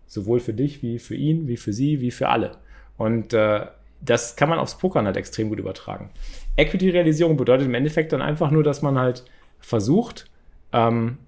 Sowohl 0.07 0.41
für 0.41 0.55
dich, 0.55 0.83
wie 0.83 0.99
für 0.99 1.15
ihn, 1.15 1.49
wie 1.49 1.57
für 1.57 1.73
sie, 1.73 2.01
wie 2.01 2.11
für 2.11 2.29
alle. 2.29 2.53
Und 2.97 3.33
äh, 3.33 3.67
das 4.01 4.37
kann 4.37 4.49
man 4.49 4.59
aufs 4.59 4.79
Pokern 4.79 5.07
halt 5.07 5.17
extrem 5.17 5.49
gut 5.49 5.59
übertragen. 5.59 6.11
Equity-Realisierung 6.57 7.37
bedeutet 7.37 7.67
im 7.67 7.75
Endeffekt 7.75 8.13
dann 8.13 8.23
einfach 8.23 8.51
nur, 8.51 8.63
dass 8.63 8.83
man 8.83 8.99
halt 8.99 9.25
versucht, 9.61 10.27
ähm, 10.73 11.19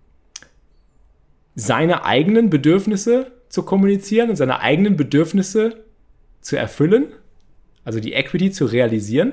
seine 1.55 2.05
eigenen 2.05 2.51
Bedürfnisse 2.51 3.33
zu 3.49 3.65
kommunizieren 3.65 4.31
und 4.31 4.37
seine 4.37 4.61
eigenen 4.61 4.97
Bedürfnisse 4.97 5.85
zu 6.41 6.57
erfüllen, 6.57 7.09
also 7.85 8.01
die 8.01 8.13
Equity 8.13 8.51
zu 8.51 8.67
realisieren 8.67 9.33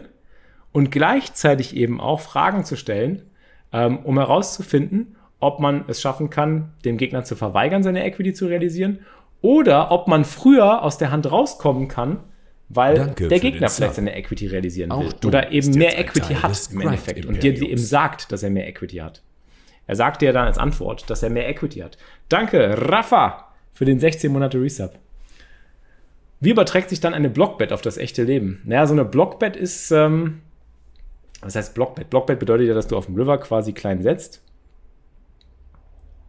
und 0.72 0.92
gleichzeitig 0.92 1.75
eben 1.75 2.02
auch 2.02 2.19
Fragen 2.19 2.66
zu 2.66 2.75
stellen, 2.75 3.24
ähm, 3.72 4.00
um 4.00 4.18
herauszufinden, 4.18 5.15
ob 5.39 5.60
man 5.60 5.86
es 5.88 6.01
schaffen 6.01 6.30
kann, 6.30 6.74
dem 6.84 6.98
Gegner 6.98 7.24
zu 7.24 7.36
verweigern, 7.36 7.84
seine 7.84 8.03
Equity 8.03 8.34
zu 8.34 8.48
realisieren 8.48 9.00
oder 9.41 9.91
ob 9.91 10.08
man 10.08 10.25
früher 10.25 10.82
aus 10.84 10.98
der 10.98 11.12
Hand 11.12 11.32
rauskommen 11.32 11.88
kann, 11.88 12.22
weil 12.70 12.96
Danke 12.96 13.27
der 13.27 13.39
Gegner 13.39 13.70
vielleicht 13.70 13.96
seine 13.96 14.15
Equity 14.15 14.48
realisieren 14.48 14.89
will 14.91 15.13
oder 15.25 15.51
eben 15.51 15.72
mehr 15.77 15.98
Equity 15.98 16.34
hat 16.34 16.70
im 16.72 16.82
Endeffekt 16.82 17.25
und 17.25 17.41
dir 17.41 17.53
eben 17.53 17.77
sagt, 17.77 18.32
dass 18.32 18.44
er 18.44 18.50
mehr 18.50 18.68
Equity 18.68 18.98
hat. 18.98 19.22
Er 19.88 19.96
sagte 19.96 20.25
ja 20.25 20.34
dann 20.34 20.48
als 20.48 20.58
Antwort, 20.58 21.10
dass 21.10 21.24
er 21.24 21.29
mehr 21.29 21.50
Equity 21.50 21.79
hat. 21.79 21.98
Danke, 22.29 22.75
Rafa, 22.89 23.48
für 23.72 23.86
den 23.86 24.00
16 24.00 24.32
Monate 24.32 24.62
Resub. 24.62 25.00
Wie 26.39 26.51
überträgt 26.51 26.89
sich 26.89 27.00
dann 27.00 27.13
eine 27.13 27.29
Blockbet 27.29 27.74
auf 27.74 27.82
das 27.82 27.98
echte 27.98 28.24
Leben? 28.24 28.62
Naja, 28.65 28.86
so 28.86 28.94
eine 28.94 29.06
Blockbet 29.06 29.56
ist, 29.56 29.91
ähm, 29.91 30.41
was 31.41 31.56
heißt 31.56 31.74
Blockbet? 31.74 32.10
Blockbet 32.10 32.39
bedeutet 32.39 32.67
ja, 32.67 32.74
dass 32.74 32.88
du 32.88 32.98
auf 32.98 33.06
dem 33.08 33.15
River 33.15 33.38
quasi 33.39 33.74
klein 33.74 34.03
setzt. 34.03 34.44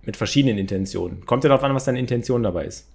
Mit 0.03 0.17
verschiedenen 0.17 0.57
Intentionen. 0.57 1.27
Kommt 1.27 1.45
ja 1.45 1.49
darauf 1.49 1.65
an, 1.65 1.75
was 1.75 1.85
deine 1.85 1.99
Intention 1.99 2.43
dabei 2.43 2.65
ist. 2.65 2.88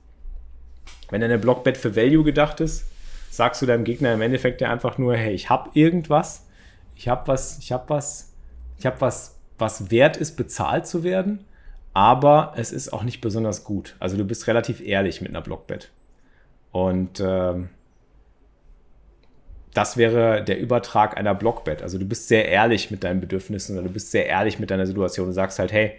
Wenn 1.10 1.22
deine 1.22 1.38
Blockbet 1.38 1.77
für 1.77 1.96
Value 1.96 2.24
gedacht 2.24 2.60
ist, 2.60 2.86
sagst 3.29 3.62
du 3.62 3.65
deinem 3.65 3.84
Gegner 3.84 4.13
im 4.13 4.22
Endeffekt 4.22 4.62
ja 4.62 4.72
einfach 4.72 4.98
nur, 4.98 5.15
hey, 5.15 5.34
ich 5.34 5.50
habe 5.50 5.70
irgendwas, 5.74 6.48
ich 6.96 7.08
habe 7.08 7.27
was, 7.27 7.60
ich 7.60 7.72
habe 7.72 7.89
was, 7.89 8.34
ich 8.79 8.86
habe 8.86 9.01
was 9.01 9.36
was 9.63 9.89
wert 9.89 10.17
ist, 10.17 10.36
bezahlt 10.36 10.86
zu 10.86 11.03
werden, 11.03 11.46
aber 11.93 12.53
es 12.58 12.72
ist 12.72 12.91
auch 12.91 13.03
nicht 13.03 13.22
besonders 13.22 13.63
gut. 13.63 13.96
Also 14.00 14.17
du 14.17 14.25
bist 14.25 14.48
relativ 14.48 14.82
ehrlich 14.82 15.22
mit 15.22 15.29
einer 15.29 15.41
Blockbet. 15.41 15.89
Und 16.72 17.22
ähm, 17.25 17.70
das 19.74 19.96
wäre 19.96 20.43
der 20.43 20.60
Übertrag 20.60 21.17
einer 21.17 21.34
Blockbet. 21.34 21.82
Also 21.82 21.98
du 21.98 22.05
bist 22.05 22.27
sehr 22.27 22.48
ehrlich 22.50 22.91
mit 22.91 23.03
deinen 23.03 23.22
Bedürfnissen 23.22 23.77
oder 23.77 23.88
du 23.88 23.93
bist 23.93 24.12
sehr 24.12 24.27
ehrlich 24.27 24.60
mit 24.60 24.70
deiner 24.70 24.86
Situation 24.86 25.27
und 25.27 25.34
sagst 25.34 25.60
halt, 25.60 25.72
hey, 25.72 25.93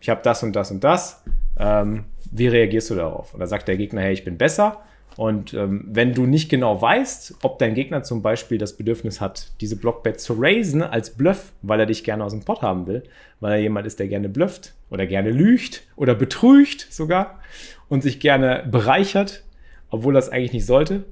ich 0.00 0.08
habe 0.08 0.22
das 0.24 0.42
und 0.42 0.56
das 0.56 0.70
und 0.70 0.82
das. 0.82 1.22
Ähm, 1.58 2.04
wie 2.30 2.48
reagierst 2.48 2.88
du 2.90 2.94
darauf? 2.94 3.34
Und 3.34 3.40
dann 3.40 3.48
sagt 3.48 3.68
der 3.68 3.76
Gegner, 3.76 4.00
hey, 4.00 4.14
ich 4.14 4.24
bin 4.24 4.38
besser. 4.38 4.82
Und 5.16 5.52
ähm, 5.54 5.84
wenn 5.86 6.14
du 6.14 6.26
nicht 6.26 6.48
genau 6.48 6.80
weißt, 6.80 7.36
ob 7.42 7.58
dein 7.58 7.74
Gegner 7.74 8.02
zum 8.02 8.22
Beispiel 8.22 8.58
das 8.58 8.76
Bedürfnis 8.76 9.20
hat, 9.20 9.52
diese 9.60 9.76
Blockbet 9.76 10.20
zu 10.20 10.34
raisen 10.38 10.82
als 10.82 11.10
Bluff, 11.10 11.52
weil 11.62 11.80
er 11.80 11.86
dich 11.86 12.04
gerne 12.04 12.24
aus 12.24 12.32
dem 12.32 12.44
Pot 12.44 12.62
haben 12.62 12.86
will, 12.86 13.02
weil 13.40 13.52
er 13.52 13.58
jemand 13.58 13.86
ist, 13.86 14.00
der 14.00 14.08
gerne 14.08 14.28
blufft 14.28 14.74
oder 14.90 15.06
gerne 15.06 15.30
lügt 15.30 15.82
oder 15.96 16.14
betrügt 16.14 16.86
sogar 16.90 17.40
und 17.88 18.02
sich 18.02 18.20
gerne 18.20 18.66
bereichert, 18.70 19.44
obwohl 19.90 20.14
das 20.14 20.30
eigentlich 20.30 20.54
nicht 20.54 20.66
sollte, 20.66 21.04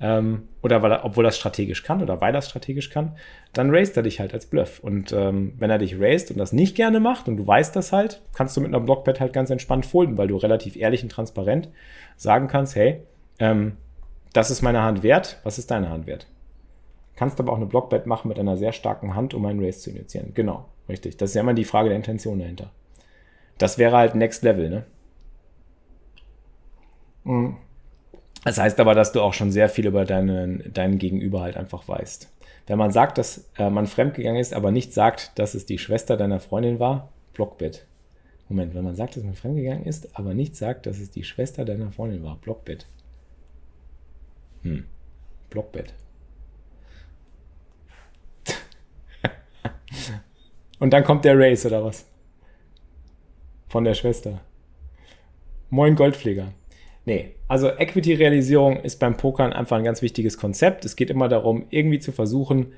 ähm, 0.00 0.48
oder 0.62 0.82
weil 0.82 0.92
er, 0.92 1.04
obwohl 1.04 1.24
das 1.24 1.36
strategisch 1.36 1.82
kann 1.82 2.02
oder 2.02 2.20
weil 2.20 2.34
er 2.34 2.42
strategisch 2.42 2.90
kann, 2.90 3.16
dann 3.52 3.70
raised 3.70 3.96
er 3.96 4.02
dich 4.02 4.18
halt 4.18 4.34
als 4.34 4.46
Bluff. 4.46 4.80
Und 4.80 5.12
ähm, 5.12 5.52
wenn 5.58 5.70
er 5.70 5.78
dich 5.78 6.00
raised 6.00 6.30
und 6.30 6.38
das 6.38 6.52
nicht 6.52 6.74
gerne 6.74 6.98
macht 6.98 7.28
und 7.28 7.36
du 7.36 7.46
weißt 7.46 7.76
das 7.76 7.92
halt, 7.92 8.20
kannst 8.34 8.56
du 8.56 8.60
mit 8.60 8.68
einer 8.68 8.80
Blockbet 8.80 9.20
halt 9.20 9.32
ganz 9.32 9.50
entspannt 9.50 9.86
folden, 9.86 10.18
weil 10.18 10.28
du 10.28 10.36
relativ 10.36 10.74
ehrlich 10.76 11.02
und 11.02 11.10
transparent 11.10 11.68
sagen 12.16 12.48
kannst, 12.48 12.74
hey, 12.74 13.02
ähm, 13.38 13.76
das 14.32 14.50
ist 14.50 14.62
meine 14.62 14.82
Hand 14.82 15.02
wert, 15.02 15.40
was 15.44 15.58
ist 15.58 15.70
deine 15.70 15.90
Hand 15.90 16.06
wert? 16.06 16.26
Kannst 17.16 17.38
aber 17.38 17.52
auch 17.52 17.56
eine 17.56 17.66
Blockbett 17.66 18.06
machen 18.06 18.28
mit 18.28 18.38
einer 18.38 18.56
sehr 18.56 18.72
starken 18.72 19.14
Hand, 19.14 19.34
um 19.34 19.46
einen 19.46 19.64
Race 19.64 19.80
zu 19.82 19.90
initiieren. 19.90 20.34
Genau, 20.34 20.66
richtig. 20.88 21.16
Das 21.16 21.30
ist 21.30 21.34
ja 21.34 21.42
immer 21.42 21.54
die 21.54 21.64
Frage 21.64 21.88
der 21.88 21.96
Intention 21.96 22.40
dahinter. 22.40 22.70
Das 23.58 23.78
wäre 23.78 23.96
halt 23.96 24.16
Next 24.16 24.42
Level, 24.42 24.68
ne? 24.68 24.84
Mhm. 27.22 27.56
Das 28.44 28.58
heißt 28.58 28.78
aber, 28.80 28.94
dass 28.94 29.12
du 29.12 29.22
auch 29.22 29.32
schon 29.32 29.52
sehr 29.52 29.68
viel 29.68 29.86
über 29.86 30.04
deinen, 30.04 30.72
deinen 30.72 30.98
Gegenüber 30.98 31.40
halt 31.40 31.56
einfach 31.56 31.88
weißt. 31.88 32.30
Wenn 32.66 32.78
man 32.78 32.90
sagt, 32.90 33.18
dass 33.18 33.50
äh, 33.56 33.70
man 33.70 33.86
fremdgegangen 33.86 34.40
ist, 34.40 34.52
aber 34.52 34.70
nicht 34.70 34.92
sagt, 34.92 35.38
dass 35.38 35.54
es 35.54 35.66
die 35.66 35.78
Schwester 35.78 36.16
deiner 36.16 36.40
Freundin 36.40 36.78
war, 36.78 37.10
Blockbett. 37.32 37.86
Moment, 38.48 38.74
wenn 38.74 38.84
man 38.84 38.94
sagt, 38.96 39.16
dass 39.16 39.24
man 39.24 39.34
fremdgegangen 39.34 39.84
ist, 39.84 40.18
aber 40.18 40.34
nicht 40.34 40.56
sagt, 40.56 40.86
dass 40.86 40.98
es 40.98 41.10
die 41.10 41.24
Schwester 41.24 41.64
deiner 41.64 41.90
Freundin 41.90 42.22
war, 42.22 42.36
Blockbett. 42.36 42.86
Hm. 44.64 44.84
Blockbett. 45.50 45.94
Und 50.80 50.92
dann 50.92 51.04
kommt 51.04 51.24
der 51.24 51.38
Race 51.38 51.64
oder 51.64 51.84
was? 51.84 52.06
Von 53.68 53.84
der 53.84 53.94
Schwester. 53.94 54.40
Moin 55.70 55.94
Goldpfleger. 55.94 56.52
Nee, 57.04 57.34
also 57.48 57.68
Equity-Realisierung 57.68 58.80
ist 58.80 58.98
beim 58.98 59.16
Pokern 59.16 59.52
einfach 59.52 59.76
ein 59.76 59.84
ganz 59.84 60.00
wichtiges 60.00 60.38
Konzept. 60.38 60.84
Es 60.84 60.96
geht 60.96 61.10
immer 61.10 61.28
darum, 61.28 61.66
irgendwie 61.70 61.98
zu 61.98 62.12
versuchen, 62.12 62.72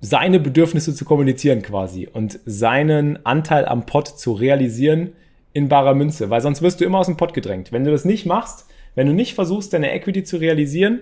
seine 0.00 0.40
Bedürfnisse 0.40 0.94
zu 0.94 1.04
kommunizieren 1.04 1.62
quasi 1.62 2.06
und 2.10 2.40
seinen 2.44 3.24
Anteil 3.24 3.66
am 3.66 3.86
Pot 3.86 4.08
zu 4.08 4.32
realisieren 4.32 5.12
in 5.52 5.68
barer 5.68 5.94
Münze, 5.94 6.30
weil 6.30 6.40
sonst 6.40 6.62
wirst 6.62 6.80
du 6.80 6.84
immer 6.84 6.98
aus 6.98 7.06
dem 7.06 7.16
Pot 7.16 7.34
gedrängt. 7.34 7.72
Wenn 7.72 7.84
du 7.84 7.90
das 7.90 8.04
nicht 8.04 8.26
machst, 8.26 8.66
wenn 9.00 9.06
du 9.06 9.14
nicht 9.14 9.34
versuchst, 9.34 9.72
deine 9.72 9.94
Equity 9.94 10.24
zu 10.24 10.36
realisieren 10.36 11.00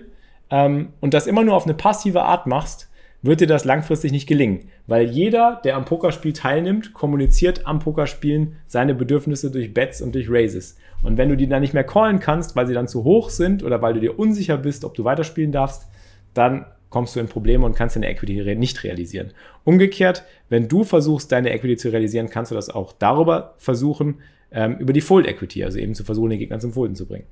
ähm, 0.49 0.93
und 1.01 1.13
das 1.13 1.27
immer 1.27 1.43
nur 1.43 1.53
auf 1.53 1.65
eine 1.65 1.73
passive 1.73 2.23
Art 2.23 2.47
machst, 2.47 2.89
wird 3.21 3.41
dir 3.41 3.45
das 3.45 3.65
langfristig 3.65 4.13
nicht 4.13 4.25
gelingen. 4.25 4.69
Weil 4.87 5.09
jeder, 5.09 5.59
der 5.65 5.75
am 5.75 5.83
Pokerspiel 5.83 6.31
teilnimmt, 6.31 6.93
kommuniziert 6.93 7.67
am 7.67 7.79
Pokerspielen 7.79 8.55
seine 8.67 8.95
Bedürfnisse 8.95 9.51
durch 9.51 9.73
Bets 9.73 10.01
und 10.01 10.15
durch 10.15 10.27
Raises. 10.29 10.77
Und 11.03 11.17
wenn 11.17 11.27
du 11.27 11.35
die 11.35 11.49
dann 11.49 11.59
nicht 11.59 11.73
mehr 11.73 11.83
callen 11.83 12.21
kannst, 12.21 12.55
weil 12.55 12.67
sie 12.67 12.73
dann 12.73 12.87
zu 12.87 13.03
hoch 13.03 13.29
sind 13.29 13.63
oder 13.63 13.81
weil 13.81 13.95
du 13.95 13.99
dir 13.99 14.17
unsicher 14.17 14.55
bist, 14.55 14.85
ob 14.85 14.93
du 14.95 15.03
weiterspielen 15.03 15.51
darfst, 15.51 15.85
dann 16.33 16.67
kommst 16.89 17.17
du 17.17 17.19
in 17.19 17.27
Probleme 17.27 17.65
und 17.65 17.75
kannst 17.75 17.97
deine 17.97 18.07
Equity 18.07 18.55
nicht 18.55 18.81
realisieren. 18.85 19.33
Umgekehrt, 19.65 20.23
wenn 20.47 20.69
du 20.69 20.85
versuchst, 20.85 21.33
deine 21.33 21.51
Equity 21.51 21.75
zu 21.75 21.89
realisieren, 21.89 22.29
kannst 22.29 22.51
du 22.51 22.55
das 22.55 22.69
auch 22.69 22.93
darüber 22.93 23.55
versuchen, 23.57 24.19
ähm, 24.51 24.77
über 24.77 24.93
die 24.93 25.01
Fold 25.01 25.27
Equity, 25.27 25.65
also 25.65 25.77
eben 25.79 25.95
zu 25.95 26.05
versuchen, 26.05 26.29
den 26.29 26.39
Gegner 26.39 26.59
zum 26.59 26.71
Folden 26.71 26.95
zu 26.95 27.05
bringen. 27.05 27.25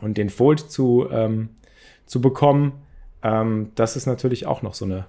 Und 0.00 0.16
den 0.16 0.30
Fold 0.30 0.60
zu, 0.60 1.08
ähm, 1.10 1.50
zu 2.06 2.20
bekommen, 2.20 2.72
ähm, 3.22 3.72
das 3.74 3.96
ist 3.96 4.06
natürlich 4.06 4.46
auch 4.46 4.62
noch 4.62 4.74
so 4.74 4.84
eine, 4.84 5.06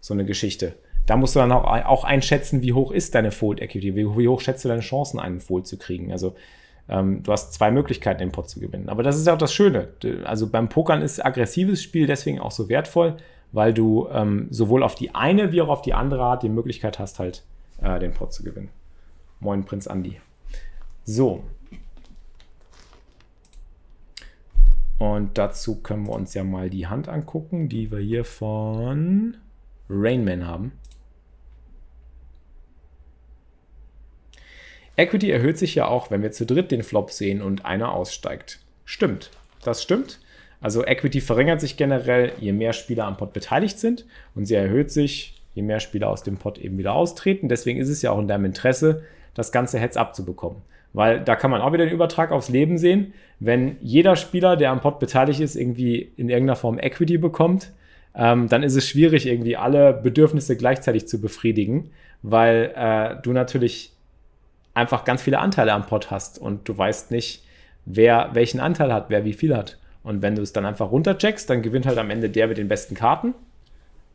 so 0.00 0.14
eine 0.14 0.24
Geschichte. 0.24 0.74
Da 1.06 1.16
musst 1.16 1.36
du 1.36 1.40
dann 1.40 1.52
auch, 1.52 1.64
auch 1.64 2.04
einschätzen, 2.04 2.62
wie 2.62 2.72
hoch 2.72 2.90
ist 2.90 3.14
deine 3.14 3.30
Fold 3.30 3.60
Equity, 3.60 3.94
wie, 3.94 4.06
wie 4.16 4.28
hoch 4.28 4.40
schätzt 4.40 4.64
du 4.64 4.68
deine 4.68 4.80
Chancen, 4.80 5.20
einen 5.20 5.40
Fold 5.40 5.66
zu 5.66 5.78
kriegen. 5.78 6.12
Also 6.12 6.34
ähm, 6.88 7.22
du 7.22 7.32
hast 7.32 7.52
zwei 7.54 7.70
Möglichkeiten, 7.70 8.18
den 8.18 8.32
Pot 8.32 8.50
zu 8.50 8.60
gewinnen. 8.60 8.88
Aber 8.88 9.02
das 9.02 9.16
ist 9.16 9.26
ja 9.26 9.34
auch 9.34 9.38
das 9.38 9.54
Schöne. 9.54 9.88
Also 10.24 10.48
beim 10.48 10.68
Pokern 10.68 11.02
ist 11.02 11.24
aggressives 11.24 11.82
Spiel 11.82 12.06
deswegen 12.06 12.40
auch 12.40 12.50
so 12.50 12.68
wertvoll, 12.68 13.16
weil 13.52 13.72
du 13.72 14.08
ähm, 14.12 14.48
sowohl 14.50 14.82
auf 14.82 14.94
die 14.94 15.14
eine 15.14 15.52
wie 15.52 15.62
auch 15.62 15.68
auf 15.68 15.82
die 15.82 15.94
andere 15.94 16.22
Art 16.22 16.42
die 16.42 16.48
Möglichkeit 16.48 16.98
hast, 16.98 17.18
halt 17.18 17.44
äh, 17.80 17.98
den 17.98 18.12
Pot 18.12 18.32
zu 18.32 18.42
gewinnen. 18.42 18.70
Moin, 19.40 19.64
Prinz 19.64 19.86
Andi. 19.86 20.20
So, 21.04 21.44
Und 24.98 25.36
dazu 25.36 25.82
können 25.82 26.06
wir 26.06 26.14
uns 26.14 26.34
ja 26.34 26.42
mal 26.42 26.70
die 26.70 26.86
Hand 26.86 27.08
angucken, 27.08 27.68
die 27.68 27.90
wir 27.90 27.98
hier 27.98 28.24
von 28.24 29.36
Rainman 29.90 30.46
haben. 30.46 30.72
Equity 34.96 35.30
erhöht 35.30 35.58
sich 35.58 35.74
ja 35.74 35.86
auch, 35.86 36.10
wenn 36.10 36.22
wir 36.22 36.32
zu 36.32 36.46
dritt 36.46 36.70
den 36.70 36.82
Flop 36.82 37.10
sehen 37.10 37.42
und 37.42 37.66
einer 37.66 37.92
aussteigt. 37.92 38.60
Stimmt, 38.86 39.30
das 39.62 39.82
stimmt. 39.82 40.20
Also 40.60 40.84
Equity 40.86 41.20
verringert 41.20 41.60
sich 41.60 41.76
generell, 41.76 42.32
je 42.40 42.52
mehr 42.52 42.72
Spieler 42.72 43.04
am 43.04 43.18
Pot 43.18 43.34
beteiligt 43.34 43.78
sind 43.78 44.06
und 44.34 44.46
sie 44.46 44.54
erhöht 44.54 44.90
sich, 44.90 45.42
je 45.54 45.62
mehr 45.62 45.80
Spieler 45.80 46.08
aus 46.08 46.22
dem 46.22 46.38
Pot 46.38 46.56
eben 46.56 46.78
wieder 46.78 46.94
austreten. 46.94 47.50
Deswegen 47.50 47.78
ist 47.78 47.90
es 47.90 48.00
ja 48.00 48.10
auch 48.10 48.18
in 48.18 48.28
deinem 48.28 48.46
Interesse, 48.46 49.04
das 49.36 49.52
ganze 49.52 49.78
Heads 49.78 49.96
abzubekommen. 49.96 50.62
Weil 50.92 51.20
da 51.20 51.36
kann 51.36 51.50
man 51.50 51.60
auch 51.60 51.72
wieder 51.72 51.84
den 51.84 51.94
Übertrag 51.94 52.32
aufs 52.32 52.48
Leben 52.48 52.78
sehen. 52.78 53.12
Wenn 53.38 53.76
jeder 53.80 54.16
Spieler, 54.16 54.56
der 54.56 54.70
am 54.70 54.80
Pod 54.80 54.98
beteiligt 54.98 55.40
ist, 55.40 55.54
irgendwie 55.54 56.12
in 56.16 56.30
irgendeiner 56.30 56.56
Form 56.56 56.78
Equity 56.78 57.18
bekommt, 57.18 57.72
ähm, 58.14 58.48
dann 58.48 58.62
ist 58.62 58.76
es 58.76 58.88
schwierig, 58.88 59.26
irgendwie 59.26 59.56
alle 59.56 59.92
Bedürfnisse 59.92 60.56
gleichzeitig 60.56 61.06
zu 61.06 61.20
befriedigen, 61.20 61.90
weil 62.22 62.72
äh, 62.74 63.16
du 63.22 63.32
natürlich 63.32 63.92
einfach 64.72 65.04
ganz 65.04 65.22
viele 65.22 65.38
Anteile 65.38 65.74
am 65.74 65.86
Pod 65.86 66.10
hast 66.10 66.38
und 66.38 66.66
du 66.68 66.76
weißt 66.76 67.10
nicht, 67.10 67.44
wer 67.84 68.30
welchen 68.32 68.60
Anteil 68.60 68.92
hat, 68.92 69.10
wer 69.10 69.24
wie 69.24 69.34
viel 69.34 69.54
hat. 69.54 69.78
Und 70.02 70.22
wenn 70.22 70.34
du 70.34 70.42
es 70.42 70.52
dann 70.52 70.64
einfach 70.64 70.90
runtercheckst, 70.90 71.50
dann 71.50 71.62
gewinnt 71.62 71.84
halt 71.84 71.98
am 71.98 72.10
Ende 72.10 72.30
der 72.30 72.48
mit 72.48 72.58
den 72.58 72.68
besten 72.68 72.94
Karten. 72.94 73.34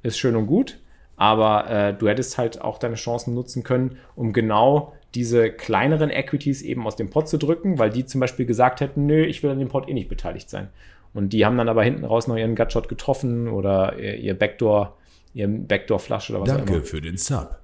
Ist 0.03 0.17
schön 0.17 0.35
und 0.35 0.47
gut. 0.47 0.79
Aber 1.17 1.69
äh, 1.69 1.93
du 1.93 2.07
hättest 2.07 2.37
halt 2.37 2.61
auch 2.61 2.79
deine 2.79 2.95
Chancen 2.95 3.35
nutzen 3.35 3.63
können, 3.63 3.97
um 4.15 4.33
genau 4.33 4.93
diese 5.15 5.51
kleineren 5.51 6.09
Equities 6.09 6.61
eben 6.61 6.85
aus 6.87 6.95
dem 6.95 7.09
Pot 7.09 7.27
zu 7.27 7.37
drücken, 7.37 7.79
weil 7.79 7.89
die 7.89 8.05
zum 8.05 8.21
Beispiel 8.21 8.45
gesagt 8.45 8.79
hätten, 8.79 9.05
nö, 9.05 9.25
ich 9.25 9.43
will 9.43 9.49
an 9.49 9.59
dem 9.59 9.67
Pot 9.67 9.89
eh 9.89 9.93
nicht 9.93 10.09
beteiligt 10.09 10.49
sein. 10.49 10.69
Und 11.13 11.33
die 11.33 11.45
haben 11.45 11.57
dann 11.57 11.67
aber 11.67 11.83
hinten 11.83 12.05
raus 12.05 12.27
noch 12.27 12.37
ihren 12.37 12.55
Gutshot 12.55 12.87
getroffen 12.87 13.49
oder 13.49 13.99
ihr 13.99 14.37
Backdoor, 14.37 14.97
ihren 15.33 15.67
Backdoor-Flush 15.67 16.29
oder 16.29 16.41
was 16.41 16.47
danke 16.47 16.63
auch 16.63 16.67
immer. 16.67 16.75
Danke 16.77 16.87
für 16.87 17.01
den 17.01 17.17
Sub. 17.17 17.57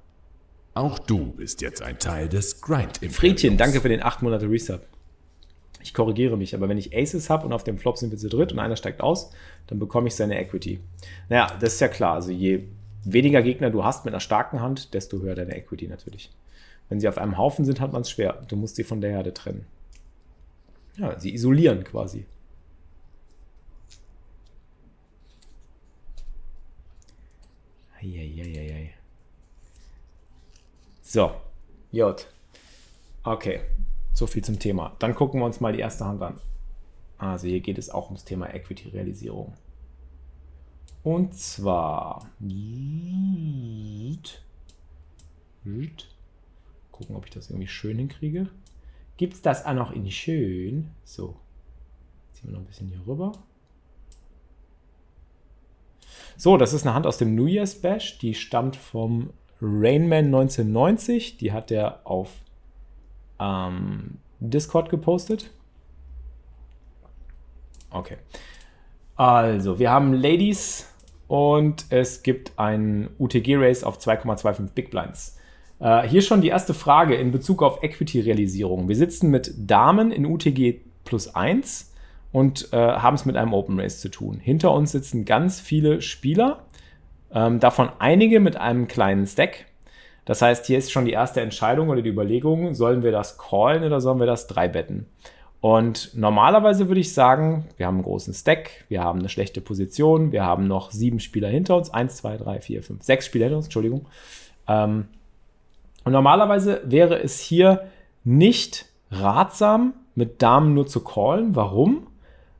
Auch 0.73 0.99
du 0.99 1.31
bist 1.31 1.61
jetzt 1.61 1.81
ein 1.81 1.97
Teil 1.97 2.29
des 2.29 2.61
grind 2.61 2.99
-Imperiums. 2.99 3.11
Friedchen, 3.11 3.57
danke 3.57 3.81
für 3.81 3.89
den 3.89 4.03
8 4.03 4.21
Monate 4.21 4.49
Resub. 4.49 4.81
Ich 5.81 5.93
korrigiere 5.93 6.37
mich, 6.37 6.53
aber 6.53 6.67
wenn 6.67 6.77
ich 6.77 6.95
Aces 6.95 7.29
habe 7.29 7.45
und 7.45 7.53
auf 7.53 7.63
dem 7.63 7.77
Flop 7.77 7.97
sind 7.97 8.11
wir 8.11 8.17
zu 8.17 8.27
dritt 8.27 8.51
und 8.51 8.59
einer 8.59 8.75
steigt 8.75 9.01
aus, 9.01 9.31
dann 9.67 9.79
bekomme 9.79 10.07
ich 10.07 10.15
seine 10.15 10.37
Equity. 10.37 10.79
Naja, 11.29 11.47
das 11.59 11.75
ist 11.75 11.79
ja 11.79 11.87
klar. 11.87 12.15
Also 12.15 12.31
je 12.31 12.63
weniger 13.05 13.41
Gegner 13.41 13.69
du 13.69 13.85
hast 13.85 14.03
mit 14.03 14.13
einer 14.13 14.19
starken 14.19 14.61
Hand, 14.61 14.93
desto 14.93 15.21
höher 15.21 15.33
deine 15.33 15.55
Equity 15.55 15.87
natürlich. 15.87 16.29
Wenn 16.89 16.99
sie 16.99 17.07
auf 17.09 17.17
einem 17.17 17.37
Haufen 17.37 17.65
sind, 17.65 17.79
hat 17.79 17.91
man 17.93 18.01
es 18.01 18.09
schwer. 18.09 18.45
Du 18.47 18.55
musst 18.55 18.75
sie 18.75 18.83
von 18.83 19.01
der 19.01 19.11
Herde 19.11 19.33
trennen. 19.33 19.65
Ja, 20.95 21.19
sie 21.19 21.33
isolieren 21.33 21.83
quasi. 21.83 22.25
Eieieiei. 27.99 28.93
So, 31.01 31.31
J. 31.91 32.27
Okay, 33.23 33.61
so 34.13 34.27
viel 34.27 34.43
zum 34.43 34.59
Thema. 34.59 34.95
Dann 34.99 35.15
gucken 35.15 35.39
wir 35.39 35.45
uns 35.45 35.59
mal 35.59 35.73
die 35.73 35.79
erste 35.79 36.05
Hand 36.05 36.21
an. 36.21 36.39
Also 37.17 37.47
hier 37.47 37.59
geht 37.61 37.77
es 37.77 37.89
auch 37.89 38.05
ums 38.05 38.23
Thema 38.23 38.53
Equity-Realisierung. 38.53 39.53
Und 41.03 41.33
zwar 41.33 42.29
Gucken, 46.97 47.15
ob 47.15 47.25
ich 47.25 47.31
das 47.31 47.51
irgendwie 47.51 47.67
schön 47.67 47.97
hinkriege. 47.97 48.47
Gibt 49.17 49.33
es 49.33 49.41
das 49.43 49.65
auch 49.65 49.73
noch 49.73 49.91
in 49.91 50.09
schön? 50.09 50.89
So. 51.03 51.35
Ziehen 52.33 52.49
wir 52.49 52.53
noch 52.53 52.61
ein 52.61 52.65
bisschen 52.65 52.87
hier 52.87 53.05
rüber. 53.05 53.33
So, 56.37 56.57
das 56.57 56.73
ist 56.73 56.87
eine 56.87 56.95
Hand 56.95 57.05
aus 57.05 57.19
dem 57.19 57.35
New 57.35 57.45
Year's 57.45 57.75
Bash. 57.75 58.17
Die 58.17 58.33
stammt 58.33 58.75
vom 58.75 59.29
Rainman 59.61 60.25
1990. 60.25 61.37
Die 61.37 61.51
hat 61.51 61.69
er 61.69 62.01
auf 62.03 62.31
ähm, 63.39 64.17
Discord 64.39 64.89
gepostet. 64.89 65.51
Okay. 67.91 68.17
Also, 69.15 69.77
wir 69.77 69.91
haben 69.91 70.13
Ladies 70.13 70.91
und 71.27 71.85
es 71.89 72.23
gibt 72.23 72.57
einen 72.57 73.09
UTG-Race 73.19 73.83
auf 73.83 73.99
2,25 73.99 74.73
Big 74.73 74.89
Blinds. 74.89 75.37
Äh, 75.79 76.07
hier 76.07 76.21
schon 76.21 76.41
die 76.41 76.49
erste 76.49 76.73
Frage 76.73 77.15
in 77.15 77.31
Bezug 77.31 77.61
auf 77.61 77.83
Equity-Realisierung. 77.83 78.87
Wir 78.87 78.95
sitzen 78.95 79.29
mit 79.29 79.53
Damen 79.57 80.11
in 80.11 80.25
UTG 80.25 80.81
plus 81.03 81.33
1 81.33 81.93
und 82.31 82.73
äh, 82.73 82.77
haben 82.77 83.15
es 83.15 83.25
mit 83.25 83.37
einem 83.37 83.53
Open 83.53 83.79
Race 83.79 83.99
zu 83.99 84.09
tun. 84.09 84.39
Hinter 84.39 84.73
uns 84.73 84.91
sitzen 84.91 85.25
ganz 85.25 85.59
viele 85.59 86.01
Spieler, 86.01 86.65
ähm, 87.31 87.59
davon 87.59 87.89
einige 87.99 88.39
mit 88.39 88.57
einem 88.57 88.87
kleinen 88.87 89.25
Stack. 89.25 89.65
Das 90.25 90.41
heißt, 90.41 90.65
hier 90.65 90.77
ist 90.77 90.91
schon 90.91 91.05
die 91.05 91.11
erste 91.11 91.41
Entscheidung 91.41 91.89
oder 91.89 92.01
die 92.01 92.09
Überlegung, 92.09 92.73
sollen 92.73 93.01
wir 93.01 93.11
das 93.11 93.37
callen 93.37 93.83
oder 93.83 94.01
sollen 94.01 94.19
wir 94.19 94.25
das 94.25 94.47
drei 94.47 94.67
betten? 94.67 95.05
Und 95.61 96.11
normalerweise 96.13 96.87
würde 96.87 96.99
ich 96.99 97.13
sagen, 97.13 97.65
wir 97.77 97.87
haben 97.87 97.95
einen 97.95 98.03
großen 98.03 98.33
Stack, 98.33 98.85
wir 98.89 99.03
haben 99.03 99.19
eine 99.19 99.29
schlechte 99.29 99.61
Position, 99.61 100.31
wir 100.31 100.43
haben 100.43 100.67
noch 100.67 100.91
sieben 100.91 101.19
Spieler 101.19 101.47
hinter 101.47 101.75
uns, 101.75 101.89
eins, 101.89 102.17
zwei, 102.17 102.37
drei, 102.37 102.59
vier, 102.61 102.83
fünf, 102.83 103.03
sechs 103.03 103.25
Spieler 103.25 103.45
hinter 103.45 103.57
uns, 103.57 103.65
Entschuldigung. 103.67 104.05
Ähm, 104.67 105.07
und 106.07 106.13
normalerweise 106.13 106.81
wäre 106.85 107.21
es 107.21 107.39
hier 107.39 107.87
nicht 108.23 108.85
ratsam, 109.11 109.93
mit 110.15 110.41
Damen 110.41 110.73
nur 110.73 110.87
zu 110.87 111.03
callen. 111.03 111.55
Warum? 111.55 112.07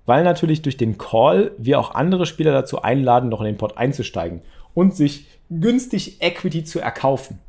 weil 0.07 0.23
natürlich 0.23 0.63
durch 0.63 0.77
den 0.77 0.97
Call 0.97 1.51
wir 1.59 1.79
auch 1.79 1.93
andere 1.93 2.25
Spieler 2.25 2.53
dazu 2.53 2.81
einladen, 2.81 3.29
noch 3.29 3.41
in 3.41 3.45
den 3.45 3.57
Pot 3.57 3.77
einzusteigen 3.77 4.41
und 4.73 4.95
sich 4.95 5.27
günstig 5.51 6.21
Equity 6.21 6.63
zu 6.63 6.79
erkaufen. 6.79 7.39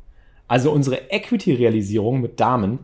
Also 0.47 0.71
unsere 0.71 1.09
Equity-Realisierung 1.09 2.21
mit 2.21 2.39
Damen 2.39 2.79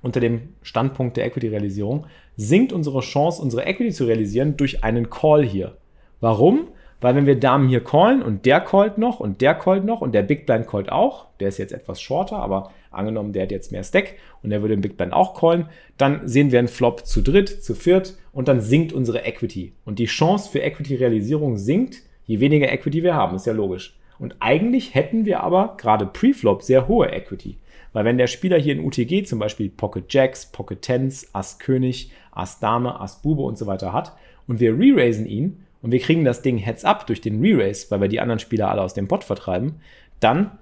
unter 0.00 0.20
dem 0.20 0.54
Standpunkt 0.62 1.16
der 1.16 1.26
Equity-Realisierung 1.26 2.06
sinkt 2.36 2.72
unsere 2.72 3.00
Chance, 3.00 3.42
unsere 3.42 3.66
Equity 3.66 3.92
zu 3.92 4.06
realisieren 4.06 4.56
durch 4.56 4.82
einen 4.82 5.10
Call 5.10 5.44
hier. 5.44 5.76
Warum? 6.20 6.68
Weil 7.02 7.16
wenn 7.16 7.26
wir 7.26 7.38
Damen 7.38 7.68
hier 7.68 7.82
callen 7.82 8.22
und 8.22 8.46
der 8.46 8.60
callt 8.60 8.96
noch 8.96 9.18
und 9.18 9.40
der 9.40 9.54
callt 9.54 9.84
noch 9.84 10.00
und 10.00 10.14
der 10.14 10.22
Big 10.22 10.46
Blind 10.46 10.68
callt 10.68 10.90
auch, 10.90 11.26
der 11.40 11.48
ist 11.48 11.58
jetzt 11.58 11.72
etwas 11.72 12.00
shorter, 12.00 12.36
aber 12.36 12.70
angenommen, 12.92 13.32
der 13.32 13.42
hat 13.42 13.50
jetzt 13.50 13.72
mehr 13.72 13.82
Stack 13.82 14.14
und 14.42 14.50
der 14.50 14.62
würde 14.62 14.76
den 14.76 14.82
Big 14.82 14.96
Blind 14.96 15.12
auch 15.12 15.34
callen, 15.34 15.66
dann 15.98 16.26
sehen 16.28 16.52
wir 16.52 16.60
einen 16.60 16.68
Flop 16.68 17.04
zu 17.04 17.20
dritt, 17.20 17.62
zu 17.62 17.74
viert 17.74 18.16
und 18.32 18.46
dann 18.46 18.60
sinkt 18.60 18.92
unsere 18.92 19.24
Equity. 19.24 19.72
Und 19.84 19.98
die 19.98 20.06
Chance 20.06 20.48
für 20.48 20.60
Equity-Realisierung 20.60 21.56
sinkt, 21.56 22.02
je 22.24 22.38
weniger 22.38 22.70
Equity 22.70 23.02
wir 23.02 23.14
haben, 23.14 23.34
ist 23.34 23.46
ja 23.46 23.52
logisch. 23.52 23.98
Und 24.20 24.36
eigentlich 24.38 24.94
hätten 24.94 25.24
wir 25.24 25.40
aber 25.42 25.76
gerade 25.78 26.06
Pre-Flop 26.06 26.62
sehr 26.62 26.86
hohe 26.86 27.10
Equity. 27.10 27.58
Weil 27.92 28.04
wenn 28.04 28.16
der 28.16 28.28
Spieler 28.28 28.58
hier 28.58 28.74
in 28.74 28.84
UTG 28.84 29.24
zum 29.24 29.40
Beispiel 29.40 29.70
Pocket 29.70 30.04
Jacks, 30.08 30.46
Pocket 30.46 30.80
Tens, 30.80 31.28
Ass 31.34 31.58
König, 31.58 32.12
Ass 32.30 32.60
Dame, 32.60 33.00
Ass 33.00 33.20
Bube 33.22 33.42
und 33.42 33.58
so 33.58 33.66
weiter 33.66 33.92
hat 33.92 34.12
und 34.46 34.60
wir 34.60 34.78
re-raisen 34.78 35.26
ihn 35.26 35.64
und 35.82 35.90
wir 35.92 35.98
kriegen 35.98 36.24
das 36.24 36.42
Ding 36.42 36.58
Heads 36.58 36.84
up 36.84 37.06
durch 37.06 37.20
den 37.20 37.40
Re-Raise, 37.40 37.90
weil 37.90 38.00
wir 38.00 38.08
die 38.08 38.20
anderen 38.20 38.38
Spieler 38.38 38.70
alle 38.70 38.82
aus 38.82 38.94
dem 38.94 39.08
Pot 39.08 39.24
vertreiben, 39.24 39.80
dann 40.20 40.52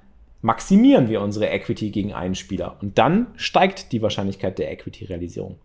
maximieren 0.42 1.08
wir 1.08 1.20
unsere 1.20 1.48
Equity 1.50 1.90
gegen 1.90 2.12
einen 2.12 2.34
Spieler 2.34 2.76
und 2.80 2.98
dann 2.98 3.28
steigt 3.36 3.92
die 3.92 4.02
Wahrscheinlichkeit 4.02 4.58
der 4.58 4.72
Equity-Realisierung. 4.72 5.56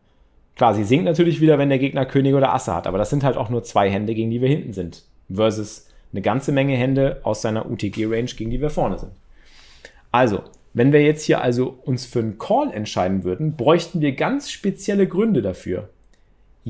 Klar, 0.55 0.74
sie 0.74 0.83
sinkt 0.83 1.05
natürlich 1.05 1.41
wieder, 1.41 1.57
wenn 1.57 1.69
der 1.69 1.79
Gegner 1.79 2.05
König 2.05 2.33
oder 2.33 2.53
Asse 2.53 2.74
hat, 2.74 2.88
aber 2.88 2.97
das 2.97 3.09
sind 3.09 3.24
halt 3.24 3.38
auch 3.38 3.50
nur 3.50 3.63
zwei 3.63 3.89
Hände, 3.89 4.13
gegen 4.13 4.31
die 4.31 4.41
wir 4.41 4.50
hinten 4.50 4.74
sind, 4.74 5.03
versus 5.33 5.88
eine 6.12 6.21
ganze 6.21 6.51
Menge 6.51 6.75
Hände 6.75 7.19
aus 7.24 7.41
seiner 7.41 7.69
UTG-Range, 7.69 8.31
gegen 8.38 8.51
die 8.51 8.62
wir 8.62 8.69
vorne 8.69 8.97
sind. 8.97 9.12
Also, 10.12 10.43
wenn 10.74 10.93
wir 10.93 11.01
jetzt 11.03 11.24
hier 11.24 11.41
also 11.41 11.77
uns 11.83 12.05
für 12.05 12.19
einen 12.19 12.38
Call 12.38 12.71
entscheiden 12.71 13.24
würden, 13.24 13.55
bräuchten 13.55 14.01
wir 14.01 14.13
ganz 14.13 14.50
spezielle 14.50 15.07
Gründe 15.07 15.41
dafür. 15.41 15.89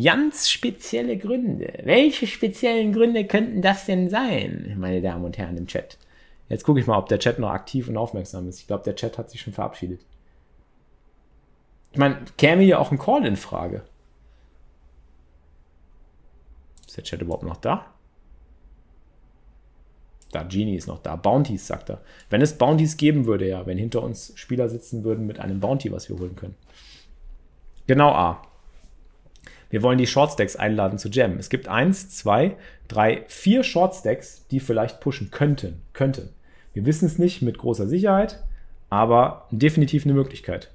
Ganz 0.02 0.50
spezielle 0.50 1.18
Gründe. 1.18 1.82
Welche 1.84 2.28
speziellen 2.28 2.92
Gründe 2.92 3.26
könnten 3.26 3.62
das 3.62 3.86
denn 3.86 4.10
sein, 4.10 4.76
meine 4.78 5.02
Damen 5.02 5.24
und 5.24 5.38
Herren 5.38 5.58
im 5.58 5.68
Chat? 5.68 5.98
Jetzt 6.50 6.66
gucke 6.66 6.80
ich 6.80 6.88
mal, 6.88 6.98
ob 6.98 7.08
der 7.08 7.20
Chat 7.20 7.40
noch 7.40 7.50
aktiv 7.50 7.88
und 7.88 7.96
aufmerksam 7.96 8.48
ist. 8.50 8.60
Ich 8.60 8.68
glaube, 8.68 8.84
der 8.84 8.96
Chat 8.96 9.18
hat 9.18 9.30
sich 9.30 9.42
schon 9.42 9.54
verabschiedet. 9.54 10.02
Ich 11.92 11.98
meine, 11.98 12.26
käme 12.38 12.62
hier 12.62 12.82
auch 12.82 12.92
ein 12.92 13.00
Call 13.00 13.26
in 13.26 13.38
Frage? 13.38 13.84
Ist 16.86 16.98
der 16.98 17.06
Chat 17.06 17.22
überhaupt 17.22 17.44
noch 17.44 17.58
da? 17.58 17.86
Da, 20.34 20.44
Genie 20.44 20.76
ist 20.76 20.88
noch 20.88 21.00
da. 21.00 21.16
Bounties, 21.16 21.66
sagt 21.66 21.90
er. 21.90 22.02
Wenn 22.30 22.42
es 22.42 22.58
Bounties 22.58 22.98
geben 22.98 23.26
würde, 23.26 23.48
ja, 23.48 23.66
wenn 23.66 23.78
hinter 23.78 24.04
uns 24.04 24.34
Spieler 24.36 24.68
sitzen 24.68 25.06
würden 25.06 25.26
mit 25.26 25.40
einem 25.40 25.62
Bounty, 25.62 25.90
was 25.94 26.10
wir 26.10 26.20
holen 26.20 26.36
können. 26.36 26.56
Genau 27.88 28.10
A. 28.10 28.42
Wir 29.70 29.82
wollen 29.82 29.98
die 29.98 30.08
Shortstacks 30.08 30.56
einladen 30.56 30.98
zu 30.98 31.10
Jam. 31.10 31.38
Es 31.38 31.50
gibt 31.50 31.68
eins, 31.68 32.10
zwei, 32.10 32.56
drei, 32.88 33.24
vier 33.28 33.64
Shortstacks, 33.64 34.48
die 34.48 34.60
vielleicht 34.60 35.00
pushen 35.00 35.32
könnten. 35.32 35.82
Könnten. 35.94 36.30
Wir 36.74 36.86
wissen 36.86 37.06
es 37.06 37.20
nicht 37.20 37.42
mit 37.42 37.58
großer 37.58 37.88
Sicherheit, 37.88 38.44
aber 38.90 39.48
definitiv 39.52 40.06
eine 40.06 40.14
Möglichkeit. 40.14 40.72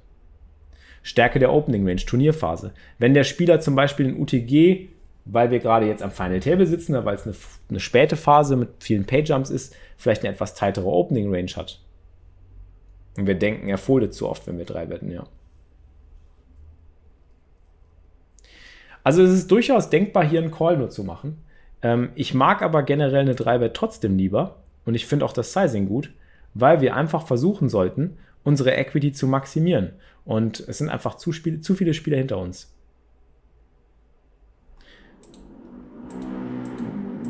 Stärke 1.03 1.39
der 1.39 1.51
Opening 1.51 1.87
Range, 1.87 2.01
Turnierphase. 2.01 2.73
Wenn 2.99 3.13
der 3.13 3.23
Spieler 3.23 3.59
zum 3.59 3.75
Beispiel 3.75 4.07
in 4.07 4.19
UTG 4.19 4.89
weil 5.25 5.51
wir 5.51 5.59
gerade 5.59 5.85
jetzt 5.85 6.03
am 6.03 6.11
Final 6.11 6.39
Table 6.39 6.65
sitzen, 6.65 6.93
weil 7.05 7.15
es 7.15 7.25
eine, 7.25 7.35
eine 7.69 7.79
späte 7.79 8.15
Phase 8.15 8.55
mit 8.55 8.69
vielen 8.79 9.05
Pay-Jumps 9.05 9.49
ist, 9.49 9.75
vielleicht 9.97 10.23
eine 10.23 10.33
etwas 10.33 10.55
tightere 10.55 10.87
Opening 10.87 11.33
Range 11.33 11.51
hat. 11.55 11.79
Und 13.17 13.27
wir 13.27 13.35
denken, 13.35 13.67
er 13.67 13.77
foldet 13.77 14.13
zu 14.13 14.27
oft, 14.27 14.47
wenn 14.47 14.57
wir 14.57 14.65
drei 14.65 14.89
wetten, 14.89 15.11
ja. 15.11 15.25
Also 19.03 19.23
es 19.23 19.31
ist 19.31 19.51
durchaus 19.51 19.89
denkbar, 19.89 20.23
hier 20.23 20.41
einen 20.41 20.51
Call 20.51 20.77
nur 20.77 20.89
zu 20.89 21.03
machen. 21.03 21.43
Ähm, 21.81 22.09
ich 22.15 22.33
mag 22.33 22.61
aber 22.61 22.83
generell 22.83 23.21
eine 23.21 23.33
3-Bet 23.33 23.73
trotzdem 23.73 24.17
lieber 24.17 24.57
und 24.85 24.95
ich 24.95 25.05
finde 25.07 25.25
auch 25.25 25.33
das 25.33 25.53
Sizing 25.53 25.87
gut, 25.87 26.13
weil 26.53 26.81
wir 26.81 26.95
einfach 26.95 27.25
versuchen 27.25 27.69
sollten, 27.69 28.17
unsere 28.43 28.75
Equity 28.75 29.11
zu 29.11 29.27
maximieren. 29.27 29.93
Und 30.25 30.59
es 30.59 30.77
sind 30.77 30.89
einfach 30.89 31.15
zu, 31.15 31.31
Spiel 31.31 31.61
zu 31.61 31.75
viele 31.75 31.93
Spieler 31.93 32.17
hinter 32.17 32.37
uns. 32.37 32.73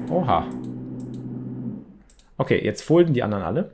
Oha. 0.09 0.45
Okay, 2.37 2.63
jetzt 2.63 2.81
folden 2.81 3.13
die 3.13 3.23
anderen 3.23 3.43
alle. 3.43 3.71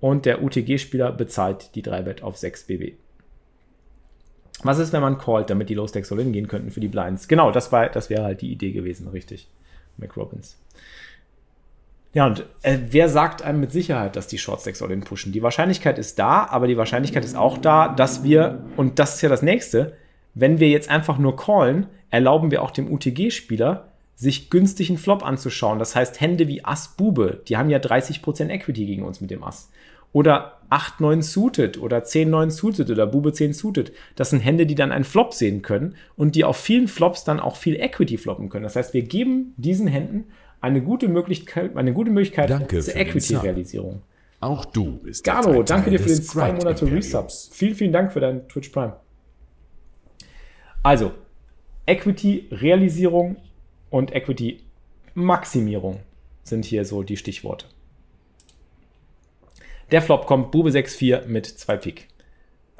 Und 0.00 0.24
der 0.24 0.42
UTG-Spieler 0.42 1.12
bezahlt 1.12 1.74
die 1.74 1.82
3-Bet 1.82 2.22
auf 2.22 2.36
6 2.36 2.64
BB. 2.64 2.94
Was 4.64 4.78
ist, 4.78 4.92
wenn 4.92 5.02
man 5.02 5.18
callt, 5.18 5.50
damit 5.50 5.68
die 5.68 5.74
Low-Stacks 5.74 6.10
all 6.10 6.24
gehen 6.24 6.48
könnten 6.48 6.70
für 6.70 6.80
die 6.80 6.88
Blinds? 6.88 7.28
Genau, 7.28 7.52
das, 7.52 7.70
war, 7.70 7.88
das 7.88 8.10
wäre 8.10 8.24
halt 8.24 8.40
die 8.40 8.50
Idee 8.50 8.72
gewesen, 8.72 9.08
richtig. 9.08 9.46
McRobbins. 9.98 10.58
Ja, 12.14 12.26
und 12.26 12.44
äh, 12.62 12.78
wer 12.90 13.08
sagt 13.08 13.42
einem 13.42 13.60
mit 13.60 13.72
Sicherheit, 13.72 14.16
dass 14.16 14.26
die 14.26 14.38
Shortstacks 14.38 14.82
all 14.82 14.96
pushen? 14.98 15.32
Die 15.32 15.42
Wahrscheinlichkeit 15.42 15.98
ist 15.98 16.18
da, 16.18 16.46
aber 16.46 16.66
die 16.66 16.76
Wahrscheinlichkeit 16.76 17.24
ist 17.24 17.36
auch 17.36 17.58
da, 17.58 17.88
dass 17.88 18.22
wir, 18.22 18.64
und 18.76 18.98
das 18.98 19.16
ist 19.16 19.22
ja 19.22 19.28
das 19.28 19.42
nächste, 19.42 19.94
wenn 20.34 20.60
wir 20.60 20.68
jetzt 20.68 20.88
einfach 20.88 21.18
nur 21.18 21.36
callen, 21.36 21.86
erlauben 22.10 22.50
wir 22.50 22.62
auch 22.62 22.70
dem 22.70 22.90
UTG-Spieler, 22.90 23.88
sich 24.16 24.48
günstig 24.48 24.90
einen 24.90 24.98
Flop 24.98 25.24
anzuschauen. 25.24 25.78
Das 25.78 25.96
heißt, 25.96 26.20
Hände 26.20 26.46
wie 26.46 26.64
Ass 26.64 26.94
Bube, 26.96 27.42
die 27.48 27.56
haben 27.56 27.68
ja 27.68 27.78
30% 27.78 28.48
Equity 28.48 28.86
gegen 28.86 29.02
uns 29.02 29.20
mit 29.20 29.30
dem 29.30 29.42
Ass. 29.42 29.70
Oder 30.14 30.60
8, 30.70 31.00
9 31.00 31.22
suited 31.22 31.78
oder 31.78 32.04
10, 32.04 32.30
9 32.30 32.50
suited 32.50 32.88
oder 32.88 33.06
Bube 33.06 33.32
10 33.32 33.52
suited. 33.52 33.92
Das 34.14 34.30
sind 34.30 34.40
Hände, 34.40 34.64
die 34.64 34.76
dann 34.76 34.92
einen 34.92 35.04
Flop 35.04 35.34
sehen 35.34 35.60
können 35.60 35.96
und 36.16 36.36
die 36.36 36.44
auf 36.44 36.56
vielen 36.56 36.88
Flops 36.88 37.24
dann 37.24 37.40
auch 37.40 37.56
viel 37.56 37.74
Equity 37.74 38.16
floppen 38.16 38.48
können. 38.48 38.62
Das 38.62 38.76
heißt, 38.76 38.94
wir 38.94 39.02
geben 39.02 39.54
diesen 39.56 39.88
Händen 39.88 40.26
eine 40.60 40.82
gute 40.82 41.08
Möglichkeit, 41.08 41.76
eine 41.76 41.92
gute 41.92 42.12
Möglichkeit 42.12 42.48
danke 42.48 42.80
zur 42.80 42.96
Equity-Realisierung. 42.96 44.02
Auch 44.40 44.64
du 44.64 44.98
bist 44.98 45.24
Garo, 45.24 45.62
danke 45.64 45.90
dir 45.90 45.98
für 45.98 46.08
den 46.08 46.22
zwei 46.22 46.52
Monate 46.52 46.90
Resubs. 46.90 47.50
Vielen, 47.52 47.74
vielen 47.74 47.92
Dank 47.92 48.12
für 48.12 48.20
deinen 48.20 48.46
Twitch 48.48 48.68
Prime. 48.68 48.94
Also, 50.84 51.12
Equity-Realisierung 51.86 53.36
und 53.90 54.14
Equity-Maximierung 54.14 56.00
sind 56.44 56.64
hier 56.64 56.84
so 56.84 57.02
die 57.02 57.16
Stichworte. 57.16 57.66
Der 59.94 60.02
Flop 60.02 60.26
kommt 60.26 60.50
Bube 60.50 60.70
6-4 60.70 61.26
mit 61.28 61.46
2 61.46 61.76
Pik. 61.76 62.08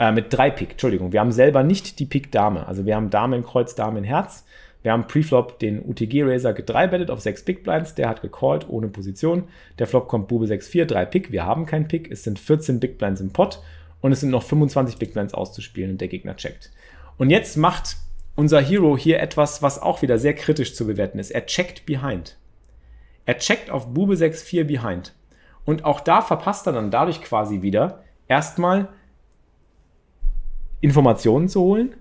Äh, 0.00 0.10
mit 0.10 0.32
3 0.32 0.50
Pik, 0.50 0.70
Entschuldigung. 0.72 1.12
Wir 1.12 1.20
haben 1.20 1.30
selber 1.30 1.62
nicht 1.62 2.00
die 2.00 2.06
Pik 2.06 2.32
Dame. 2.32 2.66
Also 2.66 2.86
wir 2.86 2.96
haben 2.96 3.08
Dame 3.08 3.36
in 3.36 3.44
Kreuz, 3.44 3.76
Dame 3.76 4.00
in 4.00 4.04
Herz. 4.04 4.44
Wir 4.82 4.90
haben 4.90 5.06
Preflop 5.06 5.60
den 5.60 5.80
UTG 5.88 6.24
Razor 6.24 6.54
gedreibettet 6.54 7.12
auf 7.12 7.20
6 7.20 7.44
Big 7.44 7.62
Blinds. 7.62 7.94
Der 7.94 8.08
hat 8.08 8.20
gecallt 8.20 8.68
ohne 8.68 8.88
Position. 8.88 9.44
Der 9.78 9.86
Flop 9.86 10.08
kommt 10.08 10.26
Bube 10.26 10.46
6-4, 10.46 10.86
3 10.86 11.04
Pik. 11.04 11.30
Wir 11.30 11.46
haben 11.46 11.66
keinen 11.66 11.86
Pik. 11.86 12.10
Es 12.10 12.24
sind 12.24 12.40
14 12.40 12.80
Big 12.80 12.98
Blinds 12.98 13.20
im 13.20 13.32
Pot 13.32 13.62
und 14.00 14.10
es 14.10 14.18
sind 14.18 14.30
noch 14.30 14.42
25 14.42 14.96
Big 14.96 15.12
Blinds 15.12 15.34
auszuspielen 15.34 15.92
und 15.92 16.00
der 16.00 16.08
Gegner 16.08 16.34
checkt. 16.34 16.72
Und 17.16 17.30
jetzt 17.30 17.56
macht 17.56 17.96
unser 18.34 18.60
Hero 18.60 18.98
hier 18.98 19.20
etwas, 19.20 19.62
was 19.62 19.80
auch 19.80 20.02
wieder 20.02 20.18
sehr 20.18 20.34
kritisch 20.34 20.74
zu 20.74 20.84
bewerten 20.84 21.20
ist. 21.20 21.30
Er 21.30 21.46
checkt 21.46 21.86
behind. 21.86 22.36
Er 23.24 23.38
checkt 23.38 23.70
auf 23.70 23.94
Bube 23.94 24.14
6-4 24.14 24.64
behind. 24.64 25.12
Und 25.64 25.84
auch 25.84 26.00
da 26.00 26.20
verpasst 26.20 26.66
er 26.66 26.72
dann 26.72 26.90
dadurch 26.90 27.22
quasi 27.22 27.62
wieder 27.62 28.00
erstmal 28.28 28.88
Informationen 30.80 31.48
zu 31.48 31.62
holen, 31.62 31.94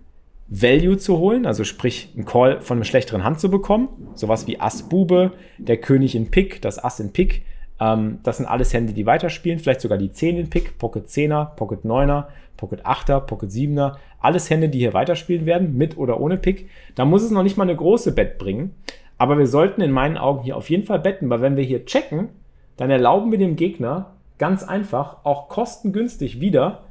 Value 0.47 0.97
zu 0.97 1.17
holen, 1.17 1.45
also 1.45 1.63
sprich 1.63 2.09
einen 2.15 2.25
Call 2.25 2.61
von 2.61 2.77
einer 2.77 2.85
schlechteren 2.85 3.23
Hand 3.23 3.39
zu 3.39 3.49
bekommen. 3.49 3.87
Sowas 4.13 4.45
wie 4.45 4.59
Ass 4.59 4.83
Bube, 4.83 5.31
der 5.57 5.77
König 5.77 6.15
in 6.15 6.29
Pick, 6.29 6.61
das 6.61 6.83
Ass 6.83 6.99
in 6.99 7.13
Pick. 7.13 7.43
Ähm, 7.79 8.19
das 8.23 8.37
sind 8.37 8.45
alles 8.45 8.73
Hände, 8.73 8.93
die 8.93 9.05
weiterspielen. 9.05 9.59
Vielleicht 9.59 9.81
sogar 9.81 9.97
die 9.97 10.11
10 10.11 10.37
in 10.37 10.49
Pick, 10.49 10.77
Pocket 10.77 11.07
10er, 11.07 11.55
Pocket 11.55 11.85
9er, 11.85 12.25
Pocket 12.57 12.85
8er, 12.85 13.21
Pocket 13.21 13.49
7er. 13.49 13.95
Alles 14.19 14.49
Hände, 14.49 14.69
die 14.69 14.79
hier 14.79 14.93
weiterspielen 14.93 15.45
werden, 15.45 15.77
mit 15.77 15.97
oder 15.97 16.19
ohne 16.19 16.37
Pick. 16.37 16.69
Da 16.95 17.05
muss 17.05 17.23
es 17.23 17.31
noch 17.31 17.43
nicht 17.43 17.57
mal 17.57 17.63
eine 17.63 17.75
große 17.75 18.13
Bet 18.13 18.37
bringen. 18.37 18.75
Aber 19.17 19.37
wir 19.37 19.47
sollten 19.47 19.81
in 19.81 19.91
meinen 19.91 20.17
Augen 20.17 20.43
hier 20.43 20.57
auf 20.57 20.69
jeden 20.69 20.83
Fall 20.83 20.99
betten, 20.99 21.29
weil 21.29 21.41
wenn 21.41 21.55
wir 21.55 21.63
hier 21.63 21.85
checken, 21.85 22.29
dann 22.77 22.89
erlauben 22.89 23.31
wir 23.31 23.37
dem 23.37 23.55
Gegner 23.55 24.13
ganz 24.37 24.63
einfach, 24.63 25.17
auch 25.23 25.47
kostengünstig 25.47 26.39
wieder, 26.39 26.83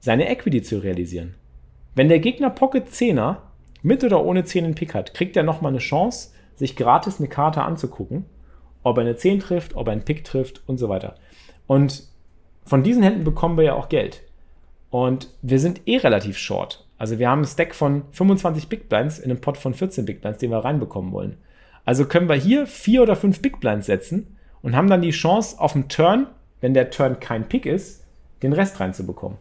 seine 0.00 0.28
Equity 0.28 0.62
zu 0.62 0.78
realisieren. 0.78 1.34
Wenn 1.94 2.08
der 2.08 2.18
Gegner 2.18 2.50
Pocket 2.50 2.86
10er 2.88 3.36
mit 3.82 4.04
oder 4.04 4.24
ohne 4.24 4.44
10 4.44 4.64
in 4.64 4.74
Pick 4.74 4.94
hat, 4.94 5.14
kriegt 5.14 5.36
er 5.36 5.42
nochmal 5.42 5.72
eine 5.72 5.78
Chance, 5.78 6.30
sich 6.56 6.76
gratis 6.76 7.18
eine 7.18 7.28
Karte 7.28 7.62
anzugucken, 7.62 8.24
ob 8.82 8.98
er 8.98 9.02
eine 9.02 9.16
10 9.16 9.40
trifft, 9.40 9.76
ob 9.76 9.88
er 9.88 9.92
einen 9.92 10.04
Pick 10.04 10.24
trifft 10.24 10.62
und 10.66 10.78
so 10.78 10.88
weiter. 10.88 11.14
Und 11.66 12.04
von 12.64 12.82
diesen 12.82 13.02
Händen 13.02 13.24
bekommen 13.24 13.56
wir 13.56 13.64
ja 13.64 13.74
auch 13.74 13.88
Geld. 13.88 14.22
Und 14.90 15.28
wir 15.40 15.58
sind 15.58 15.80
eh 15.86 15.96
relativ 15.96 16.36
short. 16.36 16.86
Also 16.98 17.18
wir 17.18 17.28
haben 17.28 17.40
einen 17.40 17.46
Stack 17.46 17.74
von 17.74 18.02
25 18.12 18.68
Big 18.68 18.88
Blinds 18.88 19.18
in 19.18 19.30
einem 19.30 19.40
Pot 19.40 19.56
von 19.56 19.74
14 19.74 20.04
Big 20.04 20.20
Blinds, 20.20 20.38
den 20.38 20.50
wir 20.50 20.58
reinbekommen 20.58 21.12
wollen. 21.12 21.38
Also 21.84 22.06
können 22.06 22.28
wir 22.28 22.36
hier 22.36 22.66
vier 22.66 23.02
oder 23.02 23.16
fünf 23.16 23.42
Big 23.42 23.60
Blinds 23.60 23.86
setzen 23.86 24.36
und 24.62 24.76
haben 24.76 24.88
dann 24.88 25.02
die 25.02 25.10
Chance 25.10 25.58
auf 25.58 25.72
dem 25.72 25.88
Turn, 25.88 26.26
wenn 26.60 26.74
der 26.74 26.90
Turn 26.90 27.20
kein 27.20 27.48
Pick 27.48 27.66
ist, 27.66 28.04
den 28.42 28.52
Rest 28.52 28.80
reinzubekommen. 28.80 29.38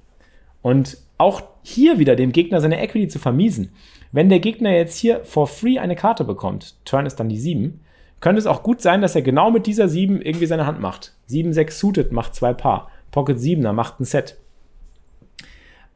Und 0.62 0.98
auch 1.18 1.44
hier 1.64 2.00
wieder 2.00 2.16
dem 2.16 2.32
Gegner 2.32 2.62
seine 2.62 2.82
Equity 2.82 3.08
zu 3.08 3.20
vermiesen. 3.20 3.72
Wenn 4.12 4.30
der 4.30 4.40
Gegner 4.40 4.72
jetzt 4.72 4.98
hier 4.98 5.24
for 5.24 5.48
free 5.48 5.80
eine 5.80 5.96
Karte 5.96 6.24
bekommt, 6.24 6.76
Turn 6.84 7.06
ist 7.06 7.20
dann 7.20 7.30
die 7.30 7.40
7, 7.40 7.80
könnte 8.20 8.40
es 8.40 8.48
auch 8.48 8.64
gut 8.64 8.82
sein, 8.82 9.02
dass 9.02 9.16
er 9.16 9.22
genau 9.22 9.52
mit 9.52 9.66
dieser 9.66 9.88
7 9.88 10.22
irgendwie 10.22 10.46
seine 10.46 10.66
Hand 10.66 10.80
macht. 10.80 11.14
7, 11.28 11.54
6 11.54 11.80
suited 11.80 12.12
macht 12.12 12.36
zwei 12.36 12.54
Paar. 12.54 12.90
Pocket 13.12 13.38
7er 13.38 13.74
macht 13.74 14.00
ein 14.00 14.06
Set. 14.06 14.38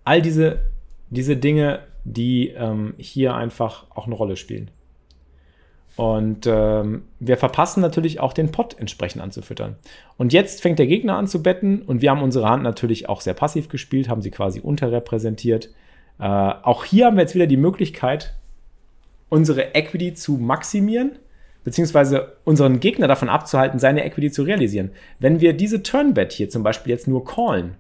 All 0.03 0.21
diese, 0.21 0.62
diese 1.10 1.38
Dinge, 1.38 1.79
die 2.03 2.49
ähm, 2.49 2.93
hier 2.97 3.36
einfach 3.36 3.86
auch 3.91 4.05
eine 4.05 4.15
Rolle 4.15 4.36
spielen. 4.36 4.71
Und 5.95 6.45
ähm, 6.45 7.03
wir 7.19 7.38
verpassen 7.38 7.79
natürlich 7.79 8.19
auch 8.19 8.34
den 8.34 8.51
Pot 8.51 8.75
entsprechend 8.77 9.21
anzufüttern. 9.21 9.77
Und 10.17 10.34
jetzt 10.34 10.62
fängt 10.62 10.77
der 10.77 10.88
Gegner 10.88 11.15
an 11.15 11.27
zu 11.27 11.41
betten 11.41 11.84
und 11.84 12.01
wir 12.01 12.12
haben 12.12 12.21
unsere 12.21 12.49
Hand 12.49 12.63
natürlich 12.63 13.08
auch 13.08 13.21
sehr 13.21 13.34
passiv 13.34 13.69
gespielt, 13.69 14.10
haben 14.10 14.21
sie 14.21 14.31
quasi 14.31 14.60
unterrepräsentiert. 14.60 15.69
Äh, 16.19 16.23
auch 16.23 16.84
hier 16.84 17.05
haben 17.05 17.15
wir 17.15 17.21
jetzt 17.21 17.36
wieder 17.36 17.47
die 17.47 17.55
Möglichkeit, 17.55 18.36
unsere 19.29 19.73
Equity 19.73 20.13
zu 20.13 20.34
maximieren, 20.34 21.13
beziehungsweise 21.63 22.34
unseren 22.43 22.81
Gegner 22.81 23.08
davon 23.08 23.29
abzuhalten, 23.29 23.79
seine 23.79 24.03
Equity 24.03 24.31
zu 24.31 24.43
realisieren. 24.43 24.91
Wenn 25.19 25.39
wir 25.39 25.53
diese 25.53 25.81
Turnbet 25.81 26.34
hier 26.34 26.49
zum 26.49 26.62
Beispiel 26.62 26.91
jetzt 26.91 27.08
nur 27.08 27.23
callen, 27.23 27.75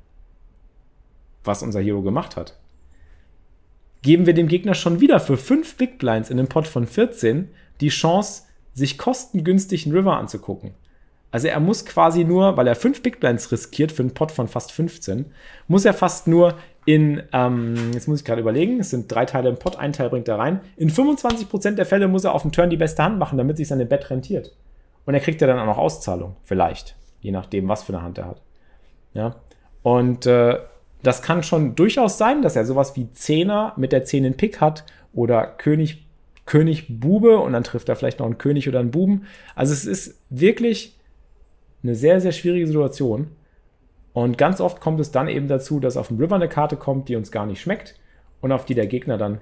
was 1.43 1.63
unser 1.63 1.81
Hero 1.81 2.01
gemacht 2.01 2.37
hat, 2.37 2.57
geben 4.01 4.25
wir 4.25 4.33
dem 4.33 4.47
Gegner 4.47 4.73
schon 4.73 5.01
wieder 5.01 5.19
für 5.19 5.35
5 5.35 5.75
Big 5.75 5.97
Blinds 5.97 6.29
in 6.29 6.39
einem 6.39 6.47
Pot 6.47 6.67
von 6.67 6.87
14 6.87 7.49
die 7.81 7.89
Chance, 7.89 8.43
sich 8.73 8.97
kostengünstig 8.97 9.85
einen 9.85 9.95
River 9.95 10.17
anzugucken. 10.17 10.73
Also 11.31 11.47
er 11.47 11.59
muss 11.59 11.85
quasi 11.85 12.23
nur, 12.23 12.55
weil 12.55 12.67
er 12.67 12.75
5 12.75 13.01
Big 13.01 13.19
Blinds 13.19 13.51
riskiert 13.51 13.91
für 13.91 14.03
einen 14.03 14.13
Pot 14.13 14.31
von 14.31 14.47
fast 14.47 14.71
15, 14.71 15.25
muss 15.67 15.83
er 15.83 15.93
fast 15.93 16.27
nur 16.27 16.55
in, 16.85 17.23
ähm, 17.33 17.91
jetzt 17.93 18.07
muss 18.07 18.19
ich 18.19 18.25
gerade 18.25 18.41
überlegen, 18.41 18.79
es 18.79 18.91
sind 18.91 19.11
drei 19.11 19.25
Teile 19.25 19.49
im 19.49 19.57
Pot, 19.57 19.75
ein 19.75 19.91
Teil 19.91 20.09
bringt 20.09 20.27
er 20.27 20.37
rein. 20.37 20.61
In 20.77 20.89
25% 20.89 21.71
der 21.71 21.85
Fälle 21.85 22.07
muss 22.07 22.23
er 22.23 22.33
auf 22.33 22.43
dem 22.43 22.51
Turn 22.51 22.69
die 22.69 22.77
beste 22.77 23.03
Hand 23.03 23.17
machen, 23.17 23.37
damit 23.37 23.57
sich 23.57 23.67
seine 23.67 23.85
Bet 23.85 24.09
rentiert. 24.09 24.55
Und 25.05 25.13
er 25.13 25.19
kriegt 25.19 25.41
ja 25.41 25.47
dann 25.47 25.59
auch 25.59 25.65
noch 25.65 25.77
Auszahlung, 25.77 26.35
vielleicht, 26.43 26.95
je 27.21 27.31
nachdem, 27.31 27.67
was 27.67 27.83
für 27.83 27.93
eine 27.93 28.03
Hand 28.03 28.17
er 28.17 28.27
hat. 28.27 28.41
Ja. 29.13 29.35
Und 29.81 30.25
äh, 30.25 30.59
das 31.03 31.21
kann 31.21 31.43
schon 31.43 31.75
durchaus 31.75 32.17
sein, 32.17 32.41
dass 32.41 32.55
er 32.55 32.65
sowas 32.65 32.95
wie 32.95 33.11
Zehner 33.11 33.73
mit 33.77 33.91
der 33.91 34.05
10 34.05 34.25
in 34.25 34.37
Pick 34.37 34.61
hat 34.61 34.85
oder 35.13 35.45
König 35.45 36.04
König 36.45 36.99
Bube 36.99 37.37
und 37.39 37.53
dann 37.53 37.63
trifft 37.63 37.89
er 37.89 37.95
vielleicht 37.95 38.19
noch 38.19 38.25
einen 38.25 38.37
König 38.37 38.69
oder 38.69 38.79
einen 38.79 38.91
Buben. 38.91 39.25
Also 39.55 39.73
es 39.73 39.85
ist 39.85 40.21
wirklich 40.29 40.97
eine 41.83 41.95
sehr, 41.95 42.21
sehr 42.21 42.31
schwierige 42.31 42.67
Situation. 42.67 43.27
Und 44.13 44.37
ganz 44.37 44.61
oft 44.61 44.79
kommt 44.79 44.99
es 44.99 45.11
dann 45.11 45.27
eben 45.27 45.47
dazu, 45.47 45.79
dass 45.79 45.97
auf 45.97 46.07
dem 46.07 46.19
River 46.19 46.35
eine 46.35 46.47
Karte 46.47 46.77
kommt, 46.77 47.09
die 47.09 47.15
uns 47.15 47.31
gar 47.31 47.45
nicht 47.45 47.61
schmeckt 47.61 47.95
und 48.41 48.51
auf 48.51 48.65
die 48.65 48.75
der 48.75 48.87
Gegner 48.87 49.17
dann 49.17 49.41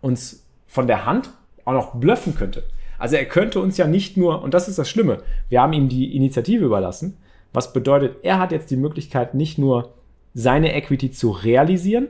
uns 0.00 0.46
von 0.66 0.86
der 0.86 1.06
Hand 1.06 1.30
auch 1.64 1.72
noch 1.72 1.94
bluffen 1.94 2.34
könnte. 2.34 2.64
Also 2.98 3.16
er 3.16 3.26
könnte 3.26 3.60
uns 3.60 3.76
ja 3.76 3.86
nicht 3.86 4.16
nur, 4.16 4.42
und 4.42 4.54
das 4.54 4.68
ist 4.68 4.78
das 4.78 4.88
Schlimme, 4.88 5.22
wir 5.48 5.62
haben 5.62 5.72
ihm 5.72 5.88
die 5.88 6.16
Initiative 6.16 6.64
überlassen, 6.64 7.16
was 7.52 7.72
bedeutet, 7.72 8.16
er 8.22 8.38
hat 8.38 8.52
jetzt 8.52 8.70
die 8.70 8.76
Möglichkeit, 8.76 9.34
nicht 9.34 9.58
nur 9.58 9.94
seine 10.34 10.74
Equity 10.74 11.10
zu 11.10 11.30
realisieren, 11.30 12.08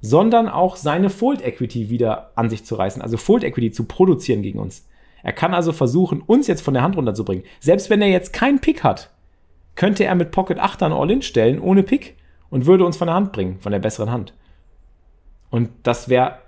sondern 0.00 0.48
auch 0.48 0.76
seine 0.76 1.10
Fold 1.10 1.44
Equity 1.44 1.90
wieder 1.90 2.30
an 2.34 2.50
sich 2.50 2.64
zu 2.64 2.74
reißen, 2.74 3.02
also 3.02 3.16
Fold 3.16 3.44
Equity 3.44 3.72
zu 3.72 3.84
produzieren 3.84 4.42
gegen 4.42 4.58
uns. 4.58 4.86
Er 5.22 5.32
kann 5.32 5.54
also 5.54 5.72
versuchen, 5.72 6.22
uns 6.22 6.46
jetzt 6.46 6.62
von 6.62 6.74
der 6.74 6.82
Hand 6.82 6.96
runterzubringen. 6.96 7.44
Selbst 7.60 7.90
wenn 7.90 8.00
er 8.00 8.08
jetzt 8.08 8.32
keinen 8.32 8.60
Pick 8.60 8.84
hat, 8.84 9.10
könnte 9.74 10.04
er 10.04 10.14
mit 10.14 10.30
Pocket 10.30 10.58
8 10.58 10.82
dann 10.82 10.92
All-In 10.92 11.22
stellen, 11.22 11.60
ohne 11.60 11.82
Pick, 11.82 12.16
und 12.50 12.66
würde 12.66 12.84
uns 12.84 12.96
von 12.96 13.06
der 13.06 13.14
Hand 13.14 13.32
bringen, 13.32 13.58
von 13.60 13.72
der 13.72 13.78
besseren 13.78 14.10
Hand. 14.10 14.34
Und 15.50 15.70
das 15.82 16.08
wäre 16.08 16.38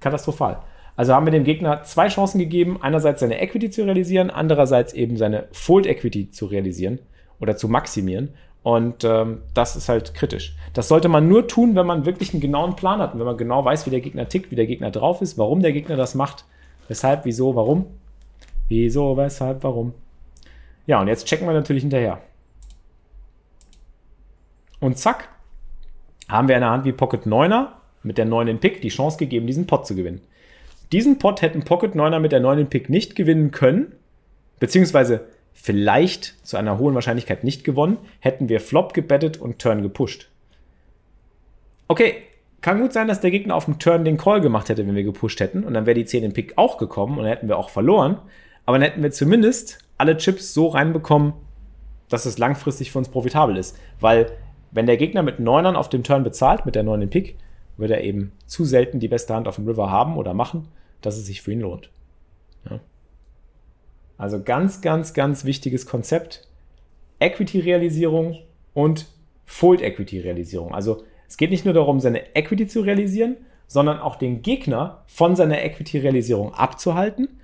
katastrophal. 0.00 0.62
Also 0.96 1.14
haben 1.14 1.26
wir 1.26 1.30
dem 1.30 1.44
Gegner 1.44 1.82
zwei 1.84 2.08
Chancen 2.08 2.38
gegeben, 2.38 2.78
einerseits 2.80 3.20
seine 3.20 3.40
Equity 3.40 3.70
zu 3.70 3.84
realisieren, 3.84 4.30
andererseits 4.30 4.92
eben 4.92 5.16
seine 5.16 5.48
Fold 5.52 5.86
Equity 5.86 6.30
zu 6.30 6.46
realisieren 6.46 6.98
oder 7.40 7.56
zu 7.56 7.68
maximieren. 7.68 8.34
Und 8.62 9.04
ähm, 9.04 9.42
das 9.54 9.74
ist 9.74 9.88
halt 9.88 10.14
kritisch. 10.14 10.54
Das 10.74 10.88
sollte 10.88 11.08
man 11.08 11.28
nur 11.28 11.48
tun, 11.48 11.74
wenn 11.74 11.86
man 11.86 12.04
wirklich 12.04 12.34
einen 12.34 12.42
genauen 12.42 12.76
Plan 12.76 13.00
hat 13.00 13.14
und 13.14 13.18
wenn 13.20 13.26
man 13.26 13.38
genau 13.38 13.64
weiß, 13.64 13.86
wie 13.86 13.90
der 13.90 14.00
Gegner 14.00 14.28
tickt, 14.28 14.50
wie 14.50 14.56
der 14.56 14.66
Gegner 14.66 14.90
drauf 14.90 15.22
ist, 15.22 15.38
warum 15.38 15.62
der 15.62 15.72
Gegner 15.72 15.96
das 15.96 16.14
macht, 16.14 16.44
weshalb, 16.88 17.24
wieso, 17.24 17.56
warum. 17.56 17.86
Wieso, 18.68 19.16
weshalb, 19.16 19.64
warum. 19.64 19.94
Ja, 20.86 21.00
und 21.00 21.08
jetzt 21.08 21.26
checken 21.26 21.46
wir 21.46 21.54
natürlich 21.54 21.82
hinterher. 21.82 22.20
Und 24.78 24.98
zack, 24.98 25.28
haben 26.28 26.48
wir 26.48 26.56
eine 26.56 26.70
Hand 26.70 26.84
wie 26.84 26.92
Pocket 26.92 27.26
9er 27.26 27.68
mit 28.02 28.18
der 28.18 28.24
9 28.24 28.48
in 28.48 28.60
Pick 28.60 28.80
die 28.80 28.88
Chance 28.88 29.18
gegeben, 29.18 29.46
diesen 29.46 29.66
Pot 29.66 29.86
zu 29.86 29.94
gewinnen. 29.94 30.20
Diesen 30.92 31.18
Pot 31.18 31.42
hätten 31.42 31.62
Pocket 31.62 31.94
9er 31.94 32.18
mit 32.18 32.32
der 32.32 32.40
9 32.40 32.58
in 32.60 32.68
Pick 32.68 32.88
nicht 32.88 33.14
gewinnen 33.14 33.50
können, 33.50 33.92
beziehungsweise 34.58 35.26
vielleicht 35.62 36.36
zu 36.46 36.56
einer 36.56 36.78
hohen 36.78 36.94
Wahrscheinlichkeit 36.94 37.44
nicht 37.44 37.64
gewonnen, 37.64 37.98
hätten 38.20 38.48
wir 38.48 38.60
Flop 38.60 38.94
gebettet 38.94 39.36
und 39.36 39.58
Turn 39.58 39.82
gepusht. 39.82 40.30
Okay, 41.88 42.14
kann 42.60 42.80
gut 42.80 42.92
sein, 42.92 43.08
dass 43.08 43.20
der 43.20 43.30
Gegner 43.30 43.54
auf 43.54 43.64
dem 43.64 43.78
Turn 43.78 44.04
den 44.04 44.16
Call 44.16 44.40
gemacht 44.40 44.68
hätte, 44.68 44.86
wenn 44.86 44.94
wir 44.94 45.02
gepusht 45.02 45.40
hätten. 45.40 45.64
Und 45.64 45.74
dann 45.74 45.86
wäre 45.86 45.94
die 45.94 46.04
10 46.04 46.24
im 46.24 46.32
Pick 46.32 46.56
auch 46.56 46.78
gekommen 46.78 47.18
und 47.18 47.24
dann 47.24 47.32
hätten 47.32 47.48
wir 47.48 47.58
auch 47.58 47.70
verloren. 47.70 48.20
Aber 48.66 48.78
dann 48.78 48.88
hätten 48.88 49.02
wir 49.02 49.10
zumindest 49.10 49.78
alle 49.98 50.16
Chips 50.16 50.54
so 50.54 50.68
reinbekommen, 50.68 51.32
dass 52.08 52.26
es 52.26 52.38
langfristig 52.38 52.90
für 52.92 52.98
uns 52.98 53.08
profitabel 53.08 53.56
ist. 53.56 53.78
Weil, 53.98 54.32
wenn 54.70 54.86
der 54.86 54.96
Gegner 54.96 55.22
mit 55.22 55.40
Neunern 55.40 55.76
auf 55.76 55.88
dem 55.88 56.04
Turn 56.04 56.22
bezahlt, 56.22 56.66
mit 56.66 56.74
der 56.74 56.82
9 56.82 57.02
im 57.02 57.10
Pick, 57.10 57.36
wird 57.76 57.90
er 57.90 58.02
eben 58.02 58.32
zu 58.46 58.64
selten 58.64 59.00
die 59.00 59.08
beste 59.08 59.34
Hand 59.34 59.48
auf 59.48 59.56
dem 59.56 59.66
River 59.66 59.90
haben 59.90 60.16
oder 60.16 60.34
machen, 60.34 60.68
dass 61.00 61.16
es 61.16 61.26
sich 61.26 61.42
für 61.42 61.52
ihn 61.52 61.60
lohnt. 61.60 61.90
Ja. 62.68 62.80
Also 64.20 64.42
ganz, 64.42 64.82
ganz, 64.82 65.14
ganz 65.14 65.46
wichtiges 65.46 65.86
Konzept. 65.86 66.46
Equity-Realisierung 67.20 68.38
und 68.74 69.06
Fold-Equity-Realisierung. 69.46 70.74
Also 70.74 71.04
es 71.26 71.38
geht 71.38 71.50
nicht 71.50 71.64
nur 71.64 71.72
darum, 71.72 72.00
seine 72.00 72.36
Equity 72.36 72.66
zu 72.66 72.82
realisieren, 72.82 73.36
sondern 73.66 73.98
auch 73.98 74.16
den 74.16 74.42
Gegner 74.42 75.04
von 75.06 75.36
seiner 75.36 75.62
Equity-Realisierung 75.62 76.52
abzuhalten, 76.52 77.40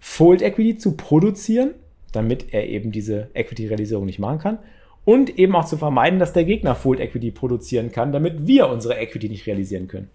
Fold-Equity 0.00 0.76
zu 0.76 0.98
produzieren, 0.98 1.72
damit 2.12 2.52
er 2.52 2.68
eben 2.68 2.92
diese 2.92 3.30
Equity-Realisierung 3.32 4.04
nicht 4.04 4.18
machen 4.18 4.38
kann 4.38 4.58
und 5.06 5.38
eben 5.38 5.56
auch 5.56 5.64
zu 5.64 5.78
vermeiden, 5.78 6.18
dass 6.18 6.34
der 6.34 6.44
Gegner 6.44 6.74
Fold-Equity 6.74 7.30
produzieren 7.30 7.90
kann, 7.90 8.12
damit 8.12 8.46
wir 8.46 8.68
unsere 8.68 8.98
Equity 8.98 9.30
nicht 9.30 9.46
realisieren 9.46 9.88
können. 9.88 10.10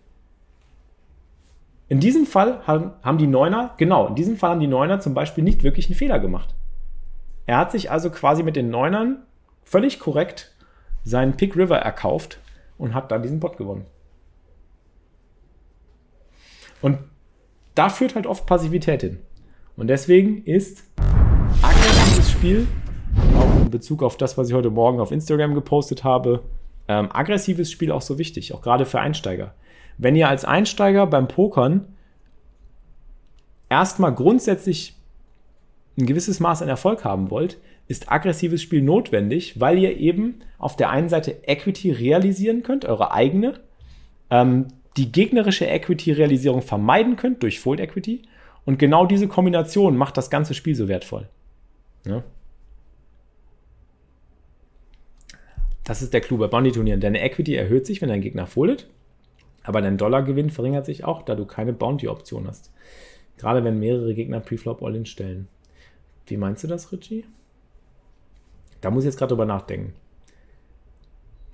In 1.89 2.00
diesem 2.00 2.26
Fall 2.26 2.65
haben, 2.65 3.17
die 3.17 3.28
Neuner, 3.28 3.74
genau, 3.78 4.08
in 4.08 4.15
diesem 4.15 4.38
Fall 4.38 4.52
haben 4.52 4.60
die 4.60 4.67
Neuner 4.67 5.00
zum 5.00 5.13
Beispiel 5.13 5.43
nicht 5.43 5.63
wirklich 5.63 5.88
einen 5.88 5.96
Fehler 5.96 6.19
gemacht. 6.19 6.56
Er 7.46 7.58
hat 7.58 7.72
sich 7.72 7.91
also 7.91 8.10
quasi 8.10 8.41
mit 8.41 8.56
den 8.56 8.69
Neunern 8.69 9.24
völlig 9.63 10.00
korrekt 10.00 10.56
seinen 11.04 11.36
Pick 11.36 11.56
River 11.56 11.78
erkauft 11.78 12.39
und 12.78 12.93
hat 12.93 13.12
dann 13.12 13.22
diesen 13.22 13.39
Bot 13.39 13.58
gewonnen. 13.58 13.86
Und 16.82 17.00
da 17.76 17.89
führt 17.89 18.15
halt 18.15 18.28
oft 18.28 18.46
Passivität 18.46 19.02
hin. 19.02 19.19
Und 19.76 19.88
deswegen 19.88 20.43
ist 20.43 20.84
aggressives 21.62 22.32
Spiel, 22.32 22.67
auch 23.38 23.62
in 23.62 23.69
Bezug 23.69 24.04
auf 24.04 24.17
das, 24.17 24.38
was 24.38 24.48
ich 24.50 24.54
heute 24.54 24.69
Morgen 24.69 25.00
auf 25.00 25.12
Instagram 25.12 25.54
gepostet 25.56 26.04
habe, 26.04 26.43
ähm, 26.88 27.10
aggressives 27.12 27.72
Spiel 27.72 27.91
auch 27.91 28.02
so 28.02 28.17
wichtig, 28.17 28.54
auch 28.54 28.62
gerade 28.62 28.86
für 28.86 29.00
Einsteiger. 29.00 29.54
Wenn 29.97 30.15
ihr 30.15 30.29
als 30.29 30.45
Einsteiger 30.45 31.08
beim 31.08 31.27
Pokern 31.27 31.88
erstmal 33.69 34.13
grundsätzlich 34.13 34.95
ein 35.97 36.06
gewisses 36.06 36.39
Maß 36.39 36.62
an 36.62 36.69
Erfolg 36.69 37.06
haben 37.06 37.29
wollt, 37.29 37.58
ist 37.88 38.12
aggressives 38.12 38.62
Spiel 38.62 38.82
notwendig, 38.82 39.60
weil 39.60 39.77
ihr 39.77 39.97
eben 39.97 40.39
auf 40.58 40.75
der 40.75 40.89
einen 40.89 41.10
Seite 41.10 41.43
Equity 41.43 41.91
realisieren 41.91 42.63
könnt, 42.63 42.86
eure 42.86 43.12
eigene, 43.12 43.60
ähm, 44.29 44.67
die 44.97 45.12
gegnerische 45.12 45.67
Equity-Realisierung 45.67 46.62
vermeiden 46.62 47.15
könnt 47.15 47.43
durch 47.43 47.60
Fold 47.60 47.79
Equity. 47.79 48.21
Und 48.65 48.79
genau 48.79 49.06
diese 49.06 49.27
Kombination 49.27 49.97
macht 49.97 50.17
das 50.17 50.29
ganze 50.29 50.53
Spiel 50.53 50.75
so 50.75 50.88
wertvoll. 50.88 51.27
Ja. 52.06 52.23
Das 55.84 56.01
ist 56.01 56.13
der 56.13 56.21
Clou 56.21 56.38
bei 56.38 56.47
Bounty-Turnieren. 56.47 57.01
Deine 57.01 57.21
Equity 57.21 57.56
erhöht 57.56 57.86
sich, 57.86 58.01
wenn 58.01 58.10
dein 58.10 58.21
Gegner 58.21 58.47
foldet. 58.47 58.88
Aber 59.63 59.82
dein 59.82 59.97
Dollargewinn 59.97 60.49
verringert 60.49 60.86
sich 60.86 61.06
auch, 61.06 61.23
da 61.23 61.36
du 61.36 61.45
keine 61.45 61.73
Bounty-Option 61.73 62.47
hast. 62.47 62.71
Gerade 63.38 63.63
wenn 63.63 63.80
mehrere 63.80 64.13
Gegner 64.13 64.39
Preflop 64.39 64.84
All-In 64.84 65.06
stellen. 65.06 65.47
Wie 66.28 66.38
meinst 66.38 66.63
du 66.63 66.67
das, 66.67 66.91
Richie? 66.91 67.26
Da 68.82 68.91
muss 68.91 69.04
ich 69.04 69.08
jetzt 69.08 69.17
gerade 69.17 69.30
drüber 69.30 69.45
nachdenken. 69.45 69.93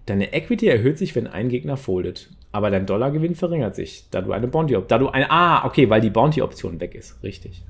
Deine 0.08 0.34
Equity 0.34 0.68
erhöht 0.68 0.98
sich, 0.98 1.16
wenn 1.16 1.28
ein 1.28 1.50
Gegner 1.50 1.78
foldet. 1.78 2.32
Aber 2.52 2.72
dein 2.72 2.88
Dollargewinn 2.88 3.36
verringert 3.36 3.76
sich, 3.76 4.10
da 4.10 4.22
du 4.22 4.32
eine 4.32 4.48
Bounty, 4.48 4.76
da 4.88 4.98
ah, 5.30 5.66
okay, 5.66 5.90
weil 5.90 6.02
die 6.02 6.10
Bounty-Option 6.10 6.80
weg 6.80 6.96
ist. 6.96 7.22
Richtig. 7.22 7.64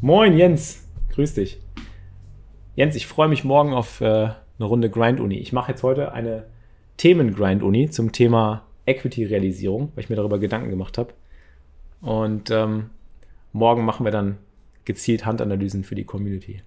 Moin, 0.00 0.36
Jens. 0.36 0.88
Grüß 1.10 1.34
dich. 1.34 1.60
Jens, 2.74 2.96
ich 2.96 3.06
freue 3.06 3.28
mich 3.28 3.44
morgen 3.44 3.72
auf 3.72 4.00
äh, 4.00 4.04
eine 4.04 4.36
Runde 4.58 4.90
Grind-Uni. 4.90 5.36
Ich 5.38 5.52
mache 5.52 5.70
jetzt 5.70 5.84
heute 5.84 6.12
eine 6.12 6.46
Themen-Grind-Uni 6.96 7.90
zum 7.90 8.10
Thema 8.10 8.66
Equity-Realisierung, 8.86 9.92
weil 9.94 10.04
ich 10.04 10.10
mir 10.10 10.16
darüber 10.16 10.38
Gedanken 10.38 10.70
gemacht 10.70 10.98
habe. 10.98 11.14
Und 12.00 12.50
ähm, 12.50 12.90
morgen 13.52 13.84
machen 13.84 14.04
wir 14.04 14.12
dann 14.12 14.38
gezielt 14.84 15.24
Handanalysen 15.24 15.84
für 15.84 15.94
die 15.94 16.04
Community. 16.04 16.62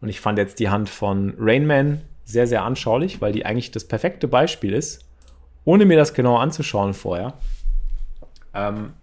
Und 0.00 0.08
ich 0.08 0.20
fand 0.20 0.38
jetzt 0.38 0.58
die 0.58 0.70
Hand 0.70 0.88
von 0.88 1.34
Rainman 1.38 2.00
sehr, 2.24 2.46
sehr 2.46 2.62
anschaulich, 2.62 3.20
weil 3.20 3.32
die 3.32 3.44
eigentlich 3.44 3.70
das 3.70 3.86
perfekte 3.86 4.28
Beispiel 4.28 4.72
ist, 4.72 5.04
ohne 5.64 5.84
mir 5.84 5.98
das 5.98 6.14
genau 6.14 6.36
anzuschauen 6.36 6.94
vorher, 6.94 7.34
ähm, 8.54 8.94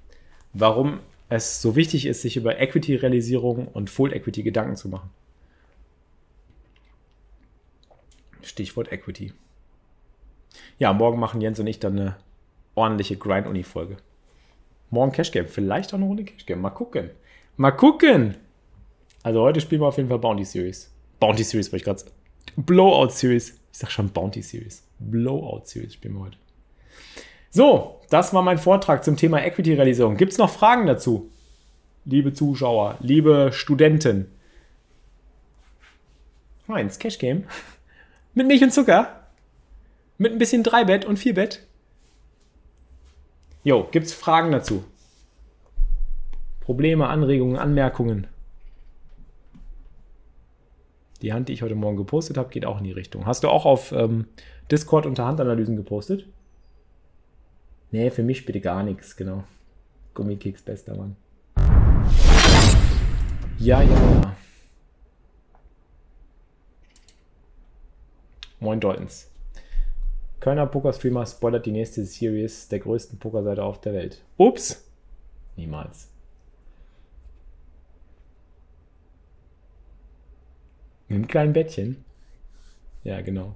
warum 0.54 1.00
es 1.30 1.62
so 1.62 1.76
wichtig 1.76 2.06
ist, 2.06 2.22
sich 2.22 2.38
über 2.38 2.60
Equity-Realisierung 2.60 3.67
und 3.67 3.89
Full-Equity 3.89 4.43
Gedanken 4.43 4.76
zu 4.76 4.89
machen. 4.89 5.10
Stichwort 8.41 8.91
Equity. 8.91 9.34
Ja, 10.80 10.93
morgen 10.93 11.20
machen 11.20 11.41
Jens 11.41 11.60
und 11.60 11.67
ich 11.67 11.80
dann 11.80 12.00
eine 12.00 12.15
ordentliche 12.78 13.18
Grind-Uni-Folge. 13.18 13.98
Morgen 14.90 15.12
Cash 15.12 15.32
Game, 15.32 15.48
vielleicht 15.48 15.94
auch 15.94 15.98
eine 15.98 16.06
Runde 16.06 16.24
Cash 16.24 16.46
Game. 16.46 16.62
Mal 16.62 16.70
gucken. 16.70 17.10
Mal 17.58 17.72
gucken. 17.72 18.36
Also 19.24 19.42
heute 19.42 19.60
spielen 19.60 19.82
wir 19.82 19.88
auf 19.88 19.98
jeden 19.98 20.10
Fall 20.10 20.20
Bounty 20.20 20.46
Series. 20.46 20.94
Bounty 21.20 21.44
Series 21.44 21.72
wollte 21.72 21.78
ich 21.78 21.84
gerade. 21.84 22.04
Blowout 22.56 23.10
Series. 23.10 23.60
Ich 23.72 23.80
sag 23.80 23.92
schon 23.92 24.10
Bounty 24.10 24.42
Series. 24.42 24.84
Blowout 25.00 25.63
Series 25.66 25.96
spielen 25.96 26.13
wir 26.13 26.22
heute. 26.22 26.38
So, 27.50 28.00
das 28.10 28.34
war 28.34 28.44
mein 28.44 28.58
Vortrag 28.58 29.04
zum 29.04 29.18
Thema 29.18 29.44
Equity-Realisierung. 29.44 30.16
Gibt 30.16 30.32
es 30.32 30.38
noch 30.38 30.50
Fragen 30.50 30.86
dazu? 30.86 31.30
Liebe 32.06 32.32
Zuschauer, 32.32 32.98
liebe 33.02 33.50
Studenten. 33.52 34.32
Meins, 36.68 37.00
Cash 37.00 37.18
Game. 37.18 37.46
Mit 38.34 38.48
Milch 38.48 38.63
und 38.63 38.72
Zucker. 38.72 39.28
Mit 40.18 40.32
ein 40.32 40.38
bisschen 40.38 40.63
Dreibett 40.63 41.06
und 41.06 41.18
Vierbett. 41.18 41.66
Jo, 43.63 43.88
gibt 43.91 44.06
es 44.06 44.13
Fragen 44.13 44.52
dazu? 44.52 44.84
Probleme, 46.62 47.08
Anregungen, 47.08 47.58
Anmerkungen? 47.58 48.28
Die 51.22 51.34
Hand, 51.34 51.50
die 51.50 51.54
ich 51.54 51.62
heute 51.62 51.76
Morgen 51.76 51.98
gepostet 51.98 52.38
habe, 52.38 52.50
geht 52.50 52.65
auch 52.65 52.78
in 52.78 52.84
die 52.84 52.91
Richtung. 52.91 53.26
Hast 53.26 53.43
du 53.43 53.50
auch 53.50 53.65
auf 53.65 53.91
ähm, 53.91 54.28
Discord 54.72 55.06
unter 55.06 55.26
Handanalysen 55.26 55.76
gepostet? 55.76 56.28
Nee, 57.91 58.12
für 58.12 58.24
mich 58.24 58.46
bitte 58.46 58.62
gar 58.62 58.84
nichts, 58.84 59.15
genau. 59.15 59.43
Gummikicks, 60.13 60.62
bester 60.62 60.96
Mann. 60.96 61.15
Ja, 63.60 63.82
ja. 63.82 64.36
Moin 68.60 68.80
Doltons. 68.80 69.32
Kölner 70.39 70.67
Pokerstreamer 70.67 71.26
spoilert 71.26 71.65
die 71.65 71.71
nächste 71.71 72.06
Series 72.06 72.67
der 72.67 72.80
größten 72.80 73.17
Pokerseite 73.19 73.63
auf 73.63 73.82
der 73.82 73.93
Welt. 73.93 74.23
Ups! 74.38 74.84
Niemals. 75.56 76.10
Mit 81.08 81.15
einem 81.15 81.28
kleinen 81.28 81.54
Bettchen? 81.54 82.06
Ja, 83.04 83.21
genau. 83.21 83.56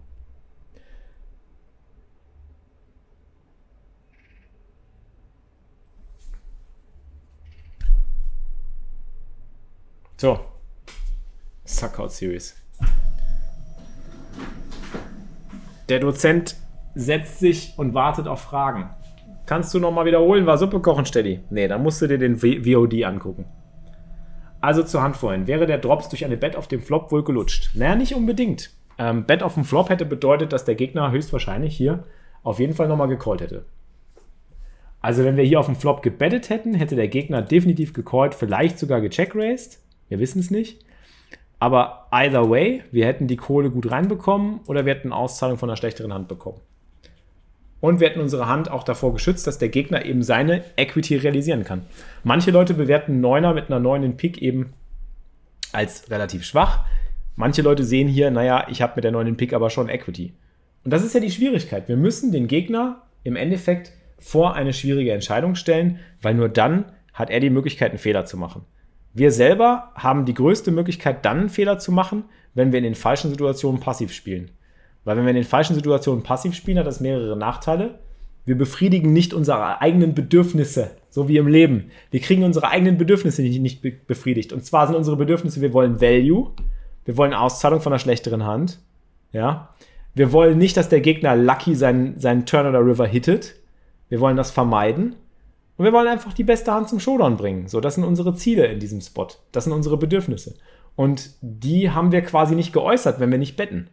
So. 10.17 10.39
Suckout 11.65 12.11
Series. 12.11 12.55
Der 15.89 15.99
Dozent 15.99 16.55
setzt 16.95 17.39
sich 17.39 17.73
und 17.77 17.93
wartet 17.93 18.27
auf 18.27 18.41
Fragen. 18.41 18.89
Kannst 19.45 19.73
du 19.73 19.79
nochmal 19.79 20.05
wiederholen, 20.05 20.45
war 20.45 20.57
Suppe 20.57 20.79
kochen, 20.79 21.05
Steady? 21.05 21.41
Nee, 21.49 21.67
dann 21.67 21.83
musst 21.83 22.01
du 22.01 22.07
dir 22.07 22.17
den 22.17 22.37
VOD 22.37 23.03
angucken. 23.03 23.45
Also 24.61 24.83
zur 24.83 25.01
Hand 25.01 25.17
vorhin. 25.17 25.47
Wäre 25.47 25.65
der 25.65 25.79
Drops 25.79 26.09
durch 26.09 26.23
eine 26.23 26.37
Bet 26.37 26.55
auf 26.55 26.67
dem 26.67 26.81
Flop 26.81 27.11
wohl 27.11 27.23
gelutscht? 27.23 27.71
Naja, 27.75 27.95
nicht 27.95 28.13
unbedingt. 28.13 28.69
Ähm, 28.97 29.25
Bet 29.25 29.41
auf 29.41 29.55
dem 29.55 29.65
Flop 29.65 29.89
hätte 29.89 30.05
bedeutet, 30.05 30.53
dass 30.53 30.65
der 30.65 30.75
Gegner 30.75 31.11
höchstwahrscheinlich 31.11 31.75
hier 31.75 32.03
auf 32.43 32.59
jeden 32.59 32.73
Fall 32.73 32.87
nochmal 32.87 33.07
gecallt 33.07 33.41
hätte. 33.41 33.65
Also 35.01 35.25
wenn 35.25 35.35
wir 35.35 35.43
hier 35.43 35.59
auf 35.59 35.65
dem 35.65 35.75
Flop 35.75 36.03
gebettet 36.03 36.49
hätten, 36.49 36.75
hätte 36.75 36.95
der 36.95 37.07
Gegner 37.07 37.41
definitiv 37.41 37.91
gecallt, 37.93 38.35
vielleicht 38.35 38.77
sogar 38.77 39.01
gecheckraced. 39.01 39.79
Wir 40.09 40.19
wissen 40.19 40.39
es 40.39 40.51
nicht. 40.51 40.85
Aber 41.57 42.07
either 42.11 42.49
way, 42.49 42.83
wir 42.91 43.05
hätten 43.05 43.27
die 43.27 43.37
Kohle 43.37 43.71
gut 43.71 43.91
reinbekommen 43.91 44.61
oder 44.67 44.85
wir 44.85 44.93
hätten 44.93 45.11
Auszahlung 45.11 45.57
von 45.57 45.69
einer 45.69 45.77
schlechteren 45.77 46.13
Hand 46.13 46.27
bekommen. 46.27 46.61
Und 47.81 47.99
wir 47.99 48.07
hätten 48.07 48.21
unsere 48.21 48.47
Hand 48.47 48.71
auch 48.71 48.83
davor 48.83 49.11
geschützt, 49.11 49.47
dass 49.47 49.57
der 49.57 49.69
Gegner 49.69 50.05
eben 50.05 50.23
seine 50.23 50.63
Equity 50.77 51.17
realisieren 51.17 51.65
kann. 51.65 51.81
Manche 52.23 52.51
Leute 52.51 52.73
bewerten 52.75 53.19
Neuner 53.19 53.53
mit 53.53 53.69
einer 53.69 53.79
9 53.79 54.03
in 54.03 54.17
Pick 54.17 54.41
eben 54.41 54.71
als 55.73 56.09
relativ 56.09 56.45
schwach. 56.45 56.85
Manche 57.35 57.63
Leute 57.63 57.83
sehen 57.83 58.07
hier, 58.07 58.29
naja, 58.29 58.67
ich 58.69 58.81
habe 58.81 58.93
mit 58.95 59.03
der 59.03 59.11
9 59.11 59.27
in 59.27 59.37
Pick 59.37 59.53
aber 59.53 59.69
schon 59.69 59.89
Equity. 59.89 60.33
Und 60.83 60.91
das 60.91 61.03
ist 61.03 61.13
ja 61.13 61.19
die 61.19 61.31
Schwierigkeit. 61.31 61.87
Wir 61.87 61.97
müssen 61.97 62.31
den 62.31 62.47
Gegner 62.47 63.01
im 63.23 63.35
Endeffekt 63.35 63.91
vor 64.19 64.53
eine 64.53 64.73
schwierige 64.73 65.11
Entscheidung 65.11 65.55
stellen, 65.55 65.99
weil 66.21 66.35
nur 66.35 66.49
dann 66.49 66.85
hat 67.13 67.29
er 67.29 67.39
die 67.39 67.49
Möglichkeit, 67.49 67.91
einen 67.91 67.99
Fehler 67.99 68.25
zu 68.25 68.37
machen. 68.37 68.63
Wir 69.13 69.31
selber 69.31 69.91
haben 69.95 70.25
die 70.25 70.33
größte 70.33 70.71
Möglichkeit, 70.71 71.25
dann 71.25 71.39
einen 71.39 71.49
Fehler 71.49 71.79
zu 71.79 71.91
machen, 71.91 72.25
wenn 72.53 72.71
wir 72.71 72.77
in 72.77 72.83
den 72.83 72.95
falschen 72.95 73.29
Situationen 73.29 73.81
passiv 73.81 74.13
spielen. 74.13 74.51
Weil 75.03 75.17
wenn 75.17 75.23
wir 75.23 75.31
in 75.31 75.35
den 75.35 75.43
falschen 75.43 75.75
Situationen 75.75 76.23
passiv 76.23 76.53
spielen, 76.53 76.77
hat 76.77 76.87
das 76.87 76.99
mehrere 76.99 77.35
Nachteile. 77.35 77.99
Wir 78.45 78.57
befriedigen 78.57 79.13
nicht 79.13 79.33
unsere 79.33 79.81
eigenen 79.81 80.15
Bedürfnisse, 80.15 80.91
so 81.09 81.27
wie 81.27 81.37
im 81.37 81.47
Leben. 81.47 81.91
Wir 82.09 82.19
kriegen 82.19 82.43
unsere 82.43 82.69
eigenen 82.69 82.97
Bedürfnisse 82.97 83.41
nicht, 83.41 84.07
befriedigt. 84.07 84.51
Und 84.51 84.65
zwar 84.65 84.87
sind 84.87 84.95
unsere 84.95 85.17
Bedürfnisse, 85.17 85.61
wir 85.61 85.73
wollen 85.73 86.01
Value, 86.01 86.51
wir 87.05 87.17
wollen 87.17 87.33
Auszahlung 87.33 87.81
von 87.81 87.93
einer 87.93 87.99
schlechteren 87.99 88.45
Hand. 88.45 88.79
Ja. 89.31 89.69
Wir 90.13 90.31
wollen 90.33 90.57
nicht, 90.57 90.75
dass 90.75 90.89
der 90.89 91.01
Gegner 91.01 91.35
Lucky 91.35 91.75
seinen, 91.75 92.19
seinen 92.19 92.45
Turn 92.45 92.67
oder 92.67 92.85
River 92.85 93.07
hittet. 93.07 93.55
Wir 94.09 94.19
wollen 94.19 94.37
das 94.37 94.51
vermeiden. 94.51 95.15
Und 95.77 95.85
wir 95.85 95.93
wollen 95.93 96.07
einfach 96.07 96.33
die 96.33 96.43
beste 96.43 96.71
Hand 96.71 96.89
zum 96.89 96.99
Showdown 96.99 97.37
bringen. 97.37 97.67
So, 97.67 97.79
das 97.79 97.95
sind 97.95 98.03
unsere 98.03 98.35
Ziele 98.35 98.65
in 98.65 98.79
diesem 98.79 99.01
Spot. 99.01 99.27
Das 99.51 99.63
sind 99.63 99.73
unsere 99.73 99.97
Bedürfnisse. 99.97 100.55
Und 100.95 101.31
die 101.41 101.91
haben 101.91 102.11
wir 102.11 102.21
quasi 102.21 102.55
nicht 102.55 102.73
geäußert, 102.73 103.19
wenn 103.19 103.31
wir 103.31 103.37
nicht 103.37 103.55
betten. 103.55 103.89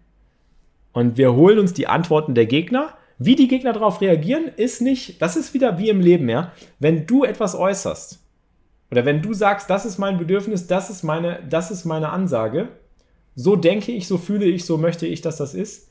Und 0.92 1.16
wir 1.16 1.34
holen 1.34 1.58
uns 1.58 1.72
die 1.72 1.86
Antworten 1.86 2.34
der 2.34 2.46
Gegner. 2.46 2.94
Wie 3.18 3.36
die 3.36 3.48
Gegner 3.48 3.72
darauf 3.72 4.00
reagieren, 4.00 4.50
ist 4.56 4.80
nicht, 4.80 5.20
das 5.20 5.36
ist 5.36 5.54
wieder 5.54 5.78
wie 5.78 5.88
im 5.88 6.00
Leben, 6.00 6.28
ja. 6.28 6.52
Wenn 6.78 7.06
du 7.06 7.24
etwas 7.24 7.54
äußerst, 7.54 8.20
oder 8.90 9.04
wenn 9.04 9.22
du 9.22 9.34
sagst, 9.34 9.68
das 9.68 9.84
ist 9.84 9.98
mein 9.98 10.18
Bedürfnis, 10.18 10.66
das 10.66 10.88
ist 10.88 11.02
meine, 11.02 11.40
das 11.48 11.70
ist 11.70 11.84
meine 11.84 12.10
Ansage, 12.10 12.68
so 13.34 13.56
denke 13.56 13.92
ich, 13.92 14.06
so 14.08 14.18
fühle 14.18 14.46
ich, 14.46 14.64
so 14.64 14.78
möchte 14.78 15.06
ich, 15.06 15.20
dass 15.20 15.36
das 15.36 15.54
ist, 15.54 15.88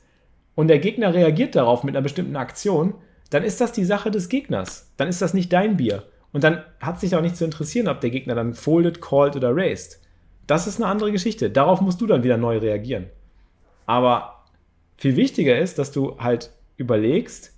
und 0.54 0.68
der 0.68 0.80
Gegner 0.80 1.14
reagiert 1.14 1.54
darauf 1.54 1.84
mit 1.84 1.94
einer 1.94 2.02
bestimmten 2.02 2.34
Aktion, 2.34 2.94
dann 3.30 3.44
ist 3.44 3.60
das 3.60 3.72
die 3.72 3.84
Sache 3.84 4.10
des 4.10 4.28
Gegners. 4.28 4.90
Dann 4.96 5.06
ist 5.06 5.22
das 5.22 5.34
nicht 5.34 5.52
dein 5.52 5.76
Bier. 5.76 6.02
Und 6.32 6.44
dann 6.44 6.64
hat 6.80 6.98
sich 6.98 7.14
auch 7.14 7.20
nicht 7.20 7.36
zu 7.36 7.44
interessieren, 7.44 7.88
ob 7.88 8.00
der 8.00 8.10
Gegner 8.10 8.34
dann 8.34 8.54
foldet, 8.54 9.00
called 9.00 9.36
oder 9.36 9.54
raised. 9.54 10.00
Das 10.48 10.66
ist 10.66 10.80
eine 10.80 10.90
andere 10.90 11.12
Geschichte. 11.12 11.50
Darauf 11.50 11.80
musst 11.80 12.00
du 12.00 12.06
dann 12.06 12.24
wieder 12.24 12.38
neu 12.38 12.58
reagieren. 12.58 13.06
Aber 13.86 14.37
viel 14.98 15.16
wichtiger 15.16 15.58
ist, 15.58 15.78
dass 15.78 15.92
du 15.92 16.18
halt 16.18 16.50
überlegst, 16.76 17.54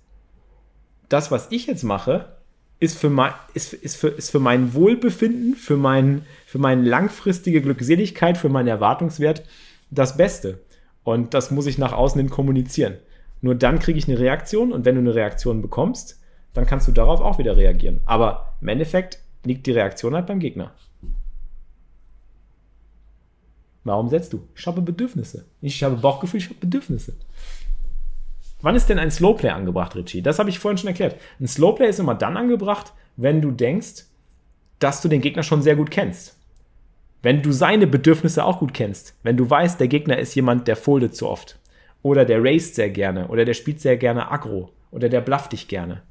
das, 1.09 1.31
was 1.31 1.47
ich 1.49 1.67
jetzt 1.67 1.83
mache, 1.83 2.37
ist 2.79 2.97
für 2.97 3.09
mein, 3.09 3.33
ist, 3.53 3.73
ist 3.73 3.97
für, 3.97 4.07
ist 4.07 4.31
für 4.31 4.39
mein 4.39 4.73
Wohlbefinden, 4.73 5.55
für, 5.55 5.75
mein, 5.75 6.23
für 6.45 6.57
meine 6.57 6.87
langfristige 6.87 7.61
Glückseligkeit, 7.61 8.37
für 8.37 8.49
meinen 8.49 8.69
Erwartungswert 8.69 9.43
das 9.89 10.15
Beste. 10.17 10.59
Und 11.03 11.33
das 11.33 11.51
muss 11.51 11.65
ich 11.65 11.77
nach 11.77 11.93
außen 11.93 12.19
hin 12.19 12.29
kommunizieren. 12.29 12.95
Nur 13.41 13.55
dann 13.55 13.79
kriege 13.79 13.99
ich 13.99 14.07
eine 14.07 14.19
Reaktion 14.19 14.71
und 14.71 14.85
wenn 14.85 14.95
du 14.95 15.01
eine 15.01 15.15
Reaktion 15.15 15.61
bekommst, 15.61 16.19
dann 16.53 16.65
kannst 16.65 16.87
du 16.87 16.91
darauf 16.91 17.21
auch 17.21 17.39
wieder 17.39 17.57
reagieren. 17.57 17.99
Aber 18.05 18.55
im 18.61 18.67
Endeffekt 18.67 19.19
liegt 19.43 19.65
die 19.65 19.71
Reaktion 19.71 20.15
halt 20.15 20.27
beim 20.27 20.39
Gegner. 20.39 20.73
Warum 23.83 24.09
setzt 24.09 24.33
du? 24.33 24.47
Ich 24.55 24.67
habe 24.67 24.81
Bedürfnisse. 24.81 25.45
Ich 25.61 25.83
habe 25.83 25.95
Bauchgefühl, 25.95 26.39
ich 26.39 26.45
habe 26.45 26.59
Bedürfnisse. 26.59 27.15
Wann 28.61 28.75
ist 28.75 28.89
denn 28.89 28.99
ein 28.99 29.09
Slowplay 29.09 29.49
angebracht, 29.49 29.95
Richie? 29.95 30.21
Das 30.21 30.37
habe 30.37 30.49
ich 30.49 30.59
vorhin 30.59 30.77
schon 30.77 30.89
erklärt. 30.89 31.15
Ein 31.39 31.47
Slowplay 31.47 31.89
ist 31.89 31.99
immer 31.99 32.13
dann 32.13 32.37
angebracht, 32.37 32.93
wenn 33.17 33.41
du 33.41 33.51
denkst, 33.51 34.05
dass 34.77 35.01
du 35.01 35.07
den 35.07 35.21
Gegner 35.21 35.43
schon 35.43 35.63
sehr 35.63 35.75
gut 35.75 35.89
kennst. 35.89 36.37
Wenn 37.23 37.41
du 37.41 37.51
seine 37.51 37.87
Bedürfnisse 37.87 38.45
auch 38.45 38.59
gut 38.59 38.73
kennst. 38.73 39.15
Wenn 39.23 39.37
du 39.37 39.49
weißt, 39.49 39.79
der 39.79 39.87
Gegner 39.87 40.17
ist 40.17 40.35
jemand, 40.35 40.67
der 40.67 40.75
foldet 40.75 41.15
zu 41.15 41.27
oft. 41.27 41.59
Oder 42.03 42.25
der 42.25 42.43
raced 42.43 42.75
sehr 42.75 42.89
gerne. 42.89 43.27
Oder 43.27 43.45
der 43.45 43.53
spielt 43.53 43.79
sehr 43.79 43.97
gerne 43.97 44.31
aggro. 44.31 44.71
Oder 44.91 45.09
der 45.09 45.21
blufft 45.21 45.53
dich 45.53 45.67
gerne. 45.67 46.03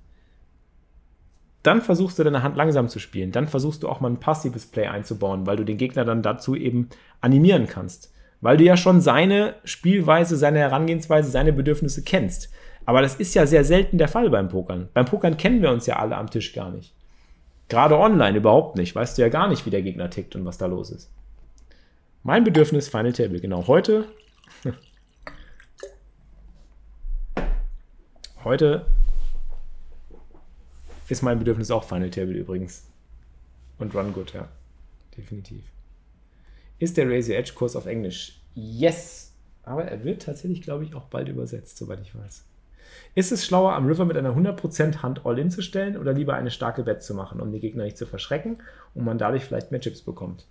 Dann 1.63 1.83
versuchst 1.83 2.19
du 2.19 2.25
deine 2.25 2.43
Hand 2.43 2.57
langsam 2.57 2.89
zu 2.89 2.99
spielen. 2.99 3.33
Dann 3.33 3.47
versuchst 3.47 3.83
du 3.83 3.89
auch 3.89 4.01
mal 4.01 4.11
ein 4.11 4.21
passives 4.21 4.67
Play 4.67 4.87
einzubauen, 4.87 5.47
weil 5.47 5.57
du 5.57 5.65
den 5.65 5.77
Gegner 5.77 6.05
dann 6.05 6.23
dazu 6.23 6.57
eben 6.57 6.89
animieren 7.21 7.67
kannst. 7.67 8.13
Weil 8.41 8.57
du 8.57 8.65
ja 8.65 8.79
schon 8.79 9.03
seine 9.03 9.55
Spielweise, 9.65 10.37
seine 10.37 10.61
Herangehensweise, 10.61 11.31
seine 11.31 11.53
Bedürfnisse 11.53 12.03
kennst. 12.03 12.51
Aber 12.87 13.03
das 13.03 13.17
ist 13.17 13.35
ja 13.35 13.47
sehr 13.47 13.65
selten 13.65 13.99
der 13.99 14.09
Fall 14.09 14.31
beim 14.31 14.49
Pokern. 14.49 14.89
Beim 14.95 15.05
Pokern 15.05 15.37
kennen 15.37 15.61
wir 15.61 15.71
uns 15.71 15.87
ja 15.87 15.97
alle 15.97 16.17
am 16.17 16.31
Tisch 16.31 16.55
gar 16.55 16.71
nicht. 16.71 16.95
Gerade 17.69 17.99
online 17.99 18.39
überhaupt 18.39 18.77
nicht. 18.77 18.95
Weißt 18.95 19.19
du 19.19 19.23
ja 19.23 19.29
gar 19.29 19.49
nicht, 19.49 19.67
wie 19.67 19.71
der 19.71 19.83
Gegner 19.83 20.09
tickt 20.09 20.35
und 20.35 20.47
was 20.47 20.57
da 20.57 20.65
los 20.67 20.91
ist. 20.91 21.13
Mein 22.23 22.43
Bedürfnis 22.43 22.89
Final 22.89 23.13
Table. 23.13 23.41
Genau, 23.41 23.67
heute. 23.67 24.07
heute 28.45 28.87
ist 31.11 31.23
mein 31.23 31.39
Bedürfnis 31.39 31.71
auch 31.71 31.85
Final 31.85 32.11
Table 32.11 32.35
übrigens. 32.35 32.87
Und 33.79 33.95
Run 33.95 34.13
Good, 34.13 34.33
ja. 34.33 34.49
Definitiv. 35.17 35.65
Ist 36.79 36.97
der 36.97 37.07
Your 37.07 37.13
Edge 37.13 37.53
Kurs 37.55 37.77
auf 37.77 37.87
Englisch? 37.87 38.41
Yes! 38.55 39.33
Aber 39.63 39.85
er 39.85 40.05
wird 40.05 40.23
tatsächlich, 40.23 40.63
glaube 40.63 40.85
ich, 40.85 40.95
auch 40.95 41.07
bald 41.07 41.29
übersetzt, 41.29 41.77
soweit 41.77 42.01
ich 42.01 42.15
weiß. 42.15 42.45
Ist 43.15 43.33
es 43.33 43.45
schlauer, 43.45 43.75
am 43.75 43.87
River 43.87 44.05
mit 44.05 44.17
einer 44.17 44.37
100% 44.37 45.03
Hand 45.03 45.27
All-In 45.27 45.51
zu 45.51 45.63
stellen 45.63 45.97
oder 45.97 46.13
lieber 46.13 46.35
eine 46.35 46.51
starke 46.51 46.83
Bet 46.83 47.03
zu 47.03 47.15
machen, 47.15 47.41
um 47.41 47.53
die 47.53 47.61
Gegner 47.61 47.85
nicht 47.85 47.99
zu 47.99 48.07
verschrecken 48.07 48.59
und 48.95 49.05
man 49.05 49.19
dadurch 49.19 49.45
vielleicht 49.45 49.71
mehr 49.71 49.81
Chips 49.81 50.03
bekommt? 50.03 50.47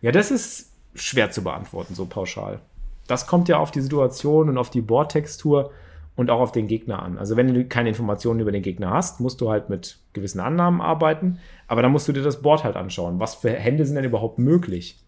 Ja, 0.00 0.12
das 0.12 0.30
ist 0.30 0.72
schwer 0.94 1.30
zu 1.30 1.42
beantworten, 1.42 1.94
so 1.94 2.06
pauschal. 2.06 2.60
Das 3.06 3.26
kommt 3.26 3.48
ja 3.48 3.58
auf 3.58 3.70
die 3.70 3.80
Situation 3.80 4.48
und 4.48 4.58
auf 4.58 4.70
die 4.70 4.80
Boardtextur 4.80 5.72
und 6.14 6.30
auch 6.30 6.40
auf 6.40 6.52
den 6.52 6.66
Gegner 6.66 7.02
an. 7.02 7.18
Also 7.18 7.36
wenn 7.36 7.52
du 7.52 7.64
keine 7.64 7.88
Informationen 7.88 8.40
über 8.40 8.52
den 8.52 8.62
Gegner 8.62 8.90
hast, 8.90 9.20
musst 9.20 9.40
du 9.40 9.50
halt 9.50 9.70
mit 9.70 9.98
gewissen 10.12 10.40
Annahmen 10.40 10.80
arbeiten, 10.80 11.38
aber 11.68 11.82
dann 11.82 11.92
musst 11.92 12.08
du 12.08 12.12
dir 12.12 12.22
das 12.22 12.42
Board 12.42 12.64
halt 12.64 12.76
anschauen. 12.76 13.18
Was 13.18 13.36
für 13.36 13.50
Hände 13.50 13.86
sind 13.86 13.96
denn 13.96 14.04
überhaupt 14.04 14.38
möglich? 14.38 14.98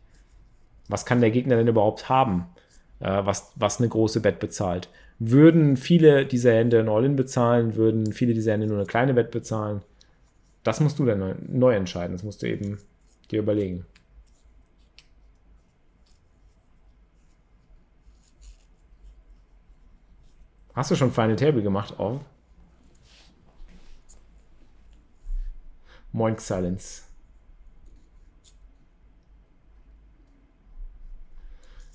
Was 0.88 1.04
kann 1.06 1.20
der 1.20 1.30
Gegner 1.30 1.56
denn 1.56 1.68
überhaupt 1.68 2.08
haben, 2.08 2.46
äh, 3.00 3.24
was, 3.24 3.52
was 3.56 3.78
eine 3.78 3.88
große 3.88 4.20
Bet 4.20 4.38
bezahlt? 4.38 4.88
Würden 5.18 5.76
viele 5.76 6.26
dieser 6.26 6.54
Hände 6.54 6.80
ein 6.80 6.88
All-In 6.88 7.16
bezahlen, 7.16 7.76
würden 7.76 8.12
viele 8.12 8.34
dieser 8.34 8.52
Hände 8.52 8.66
nur 8.66 8.78
eine 8.78 8.86
kleine 8.86 9.14
Bet 9.14 9.30
bezahlen? 9.30 9.82
Das 10.62 10.80
musst 10.80 10.98
du 10.98 11.04
dann 11.04 11.18
neu, 11.18 11.34
neu 11.46 11.74
entscheiden, 11.74 12.12
das 12.12 12.24
musst 12.24 12.42
du 12.42 12.48
eben 12.48 12.78
dir 13.30 13.40
überlegen. 13.40 13.84
Hast 20.74 20.90
du 20.90 20.96
schon 20.96 21.12
Final 21.12 21.36
Table 21.36 21.62
gemacht 21.62 21.98
auf? 21.98 22.20
Moink 26.12 26.40
Silence. 26.40 27.02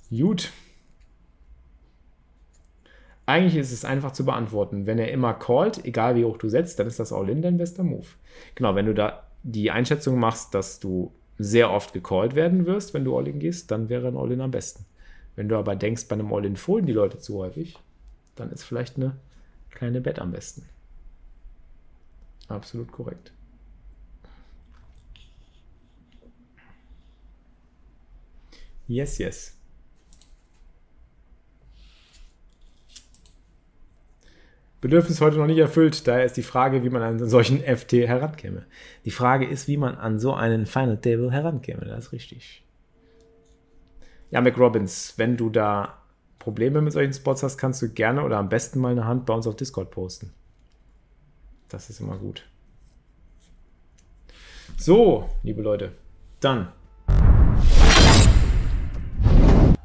Gut. 0.09 0.51
Eigentlich 3.25 3.57
ist 3.57 3.71
es 3.71 3.85
einfach 3.85 4.11
zu 4.11 4.25
beantworten. 4.25 4.87
Wenn 4.87 4.97
er 4.97 5.11
immer 5.11 5.33
callt, 5.33 5.85
egal 5.85 6.15
wie 6.15 6.25
hoch 6.25 6.37
du 6.37 6.49
setzt, 6.49 6.79
dann 6.79 6.87
ist 6.87 6.99
das 6.99 7.13
All-In 7.13 7.41
dein 7.41 7.57
bester 7.57 7.83
Move. 7.83 8.07
Genau, 8.55 8.75
wenn 8.75 8.87
du 8.87 8.93
da 8.93 9.27
die 9.43 9.71
Einschätzung 9.71 10.19
machst, 10.19 10.53
dass 10.55 10.79
du 10.79 11.13
sehr 11.37 11.71
oft 11.71 11.93
gecallt 11.93 12.33
werden 12.33 12.65
wirst, 12.65 12.93
wenn 12.93 13.05
du 13.05 13.15
All-In 13.15 13.39
gehst, 13.39 13.71
dann 13.71 13.87
wäre 13.87 14.07
ein 14.07 14.17
All-In 14.17 14.41
am 14.41 14.51
besten. 14.51 14.85
Wenn 15.35 15.47
du 15.47 15.57
aber 15.57 15.75
denkst, 15.75 16.07
bei 16.07 16.15
einem 16.15 16.33
All-In 16.33 16.55
folgen 16.55 16.87
die 16.87 16.93
Leute 16.93 17.19
zu 17.19 17.37
häufig, 17.37 17.77
dann 18.39 18.51
ist 18.51 18.63
vielleicht 18.63 18.97
eine 18.97 19.15
kleine 19.71 20.01
Bet 20.01 20.19
am 20.19 20.31
besten. 20.31 20.67
Absolut 22.47 22.91
korrekt. 22.91 23.31
Yes, 28.87 29.19
yes. 29.19 29.55
Bedürfnis 34.81 35.19
heute 35.19 35.37
noch 35.37 35.45
nicht 35.45 35.57
erfüllt. 35.57 36.07
Daher 36.07 36.23
ist 36.23 36.37
die 36.37 36.43
Frage, 36.43 36.83
wie 36.83 36.89
man 36.89 37.01
an 37.01 37.29
solchen 37.29 37.59
FT 37.77 37.93
herankäme. 37.93 38.65
Die 39.05 39.11
Frage 39.11 39.45
ist, 39.45 39.67
wie 39.67 39.77
man 39.77 39.95
an 39.95 40.19
so 40.19 40.33
einen 40.33 40.65
Final 40.65 40.97
Table 40.97 41.31
herankäme. 41.31 41.85
Das 41.85 42.05
ist 42.05 42.11
richtig. 42.13 42.63
Ja, 44.31 44.41
McRobbins, 44.41 45.15
wenn 45.17 45.37
du 45.37 45.49
da 45.49 45.98
Probleme 46.39 46.81
mit 46.81 46.93
solchen 46.93 47.13
Spots 47.13 47.43
hast, 47.43 47.57
kannst 47.57 47.81
du 47.81 47.89
gerne 47.89 48.23
oder 48.23 48.37
am 48.37 48.49
besten 48.49 48.79
mal 48.79 48.91
eine 48.91 49.05
Hand 49.05 49.25
bei 49.25 49.33
uns 49.33 49.45
auf 49.45 49.55
Discord 49.55 49.91
posten. 49.91 50.31
Das 51.67 51.89
ist 51.89 51.99
immer 51.99 52.17
gut. 52.17 52.47
So, 54.77 55.29
liebe 55.43 55.61
Leute, 55.61 55.91
dann 56.39 56.69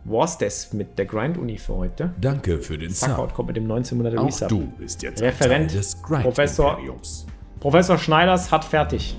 war's 0.05 0.39
das 0.39 0.73
mit 0.73 0.97
der 0.99 1.07
Grind-Uni 1.07 1.59
für 1.59 1.75
heute. 1.75 2.15
Danke 2.21 2.59
für 2.61 2.79
den 2.79 2.91
Sub. 2.93 3.35
kommt 3.35 3.49
mit 3.49 3.57
dem 3.57 3.67
1900er 3.67 4.19
Auch 4.19 4.27
Resub. 4.27 4.49
du 4.49 4.67
bist 4.79 5.03
jetzt 5.03 5.21
Referent, 5.23 5.75
des 5.75 6.01
Grind 6.03 6.23
Professor- 6.23 6.79
Imperiums. 6.79 7.27
Professor 7.59 7.99
Schneiders 7.99 8.53
hat 8.53 8.65
fertig. 8.65 9.17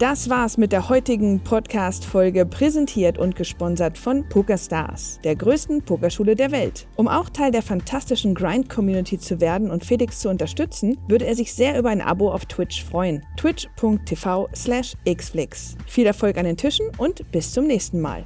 Das 0.00 0.28
war's 0.28 0.58
mit 0.58 0.72
der 0.72 0.88
heutigen 0.88 1.38
Podcast-Folge, 1.38 2.46
präsentiert 2.46 3.16
und 3.16 3.36
gesponsert 3.36 3.96
von 3.96 4.28
PokerStars, 4.28 5.20
der 5.22 5.36
größten 5.36 5.82
Pokerschule 5.82 6.34
der 6.34 6.50
Welt. 6.50 6.88
Um 6.96 7.06
auch 7.06 7.30
Teil 7.30 7.52
der 7.52 7.62
fantastischen 7.62 8.34
Grind-Community 8.34 9.20
zu 9.20 9.40
werden 9.40 9.70
und 9.70 9.84
Felix 9.84 10.18
zu 10.18 10.30
unterstützen, 10.30 10.98
würde 11.06 11.26
er 11.26 11.36
sich 11.36 11.54
sehr 11.54 11.78
über 11.78 11.90
ein 11.90 12.00
Abo 12.00 12.32
auf 12.32 12.44
Twitch 12.46 12.84
freuen. 12.84 13.24
twitch.tv 13.36 14.48
slash 14.52 14.94
xflix. 15.08 15.76
Viel 15.86 16.06
Erfolg 16.06 16.38
an 16.38 16.46
den 16.46 16.56
Tischen 16.56 16.90
und 16.98 17.30
bis 17.30 17.52
zum 17.52 17.68
nächsten 17.68 18.00
Mal. 18.00 18.24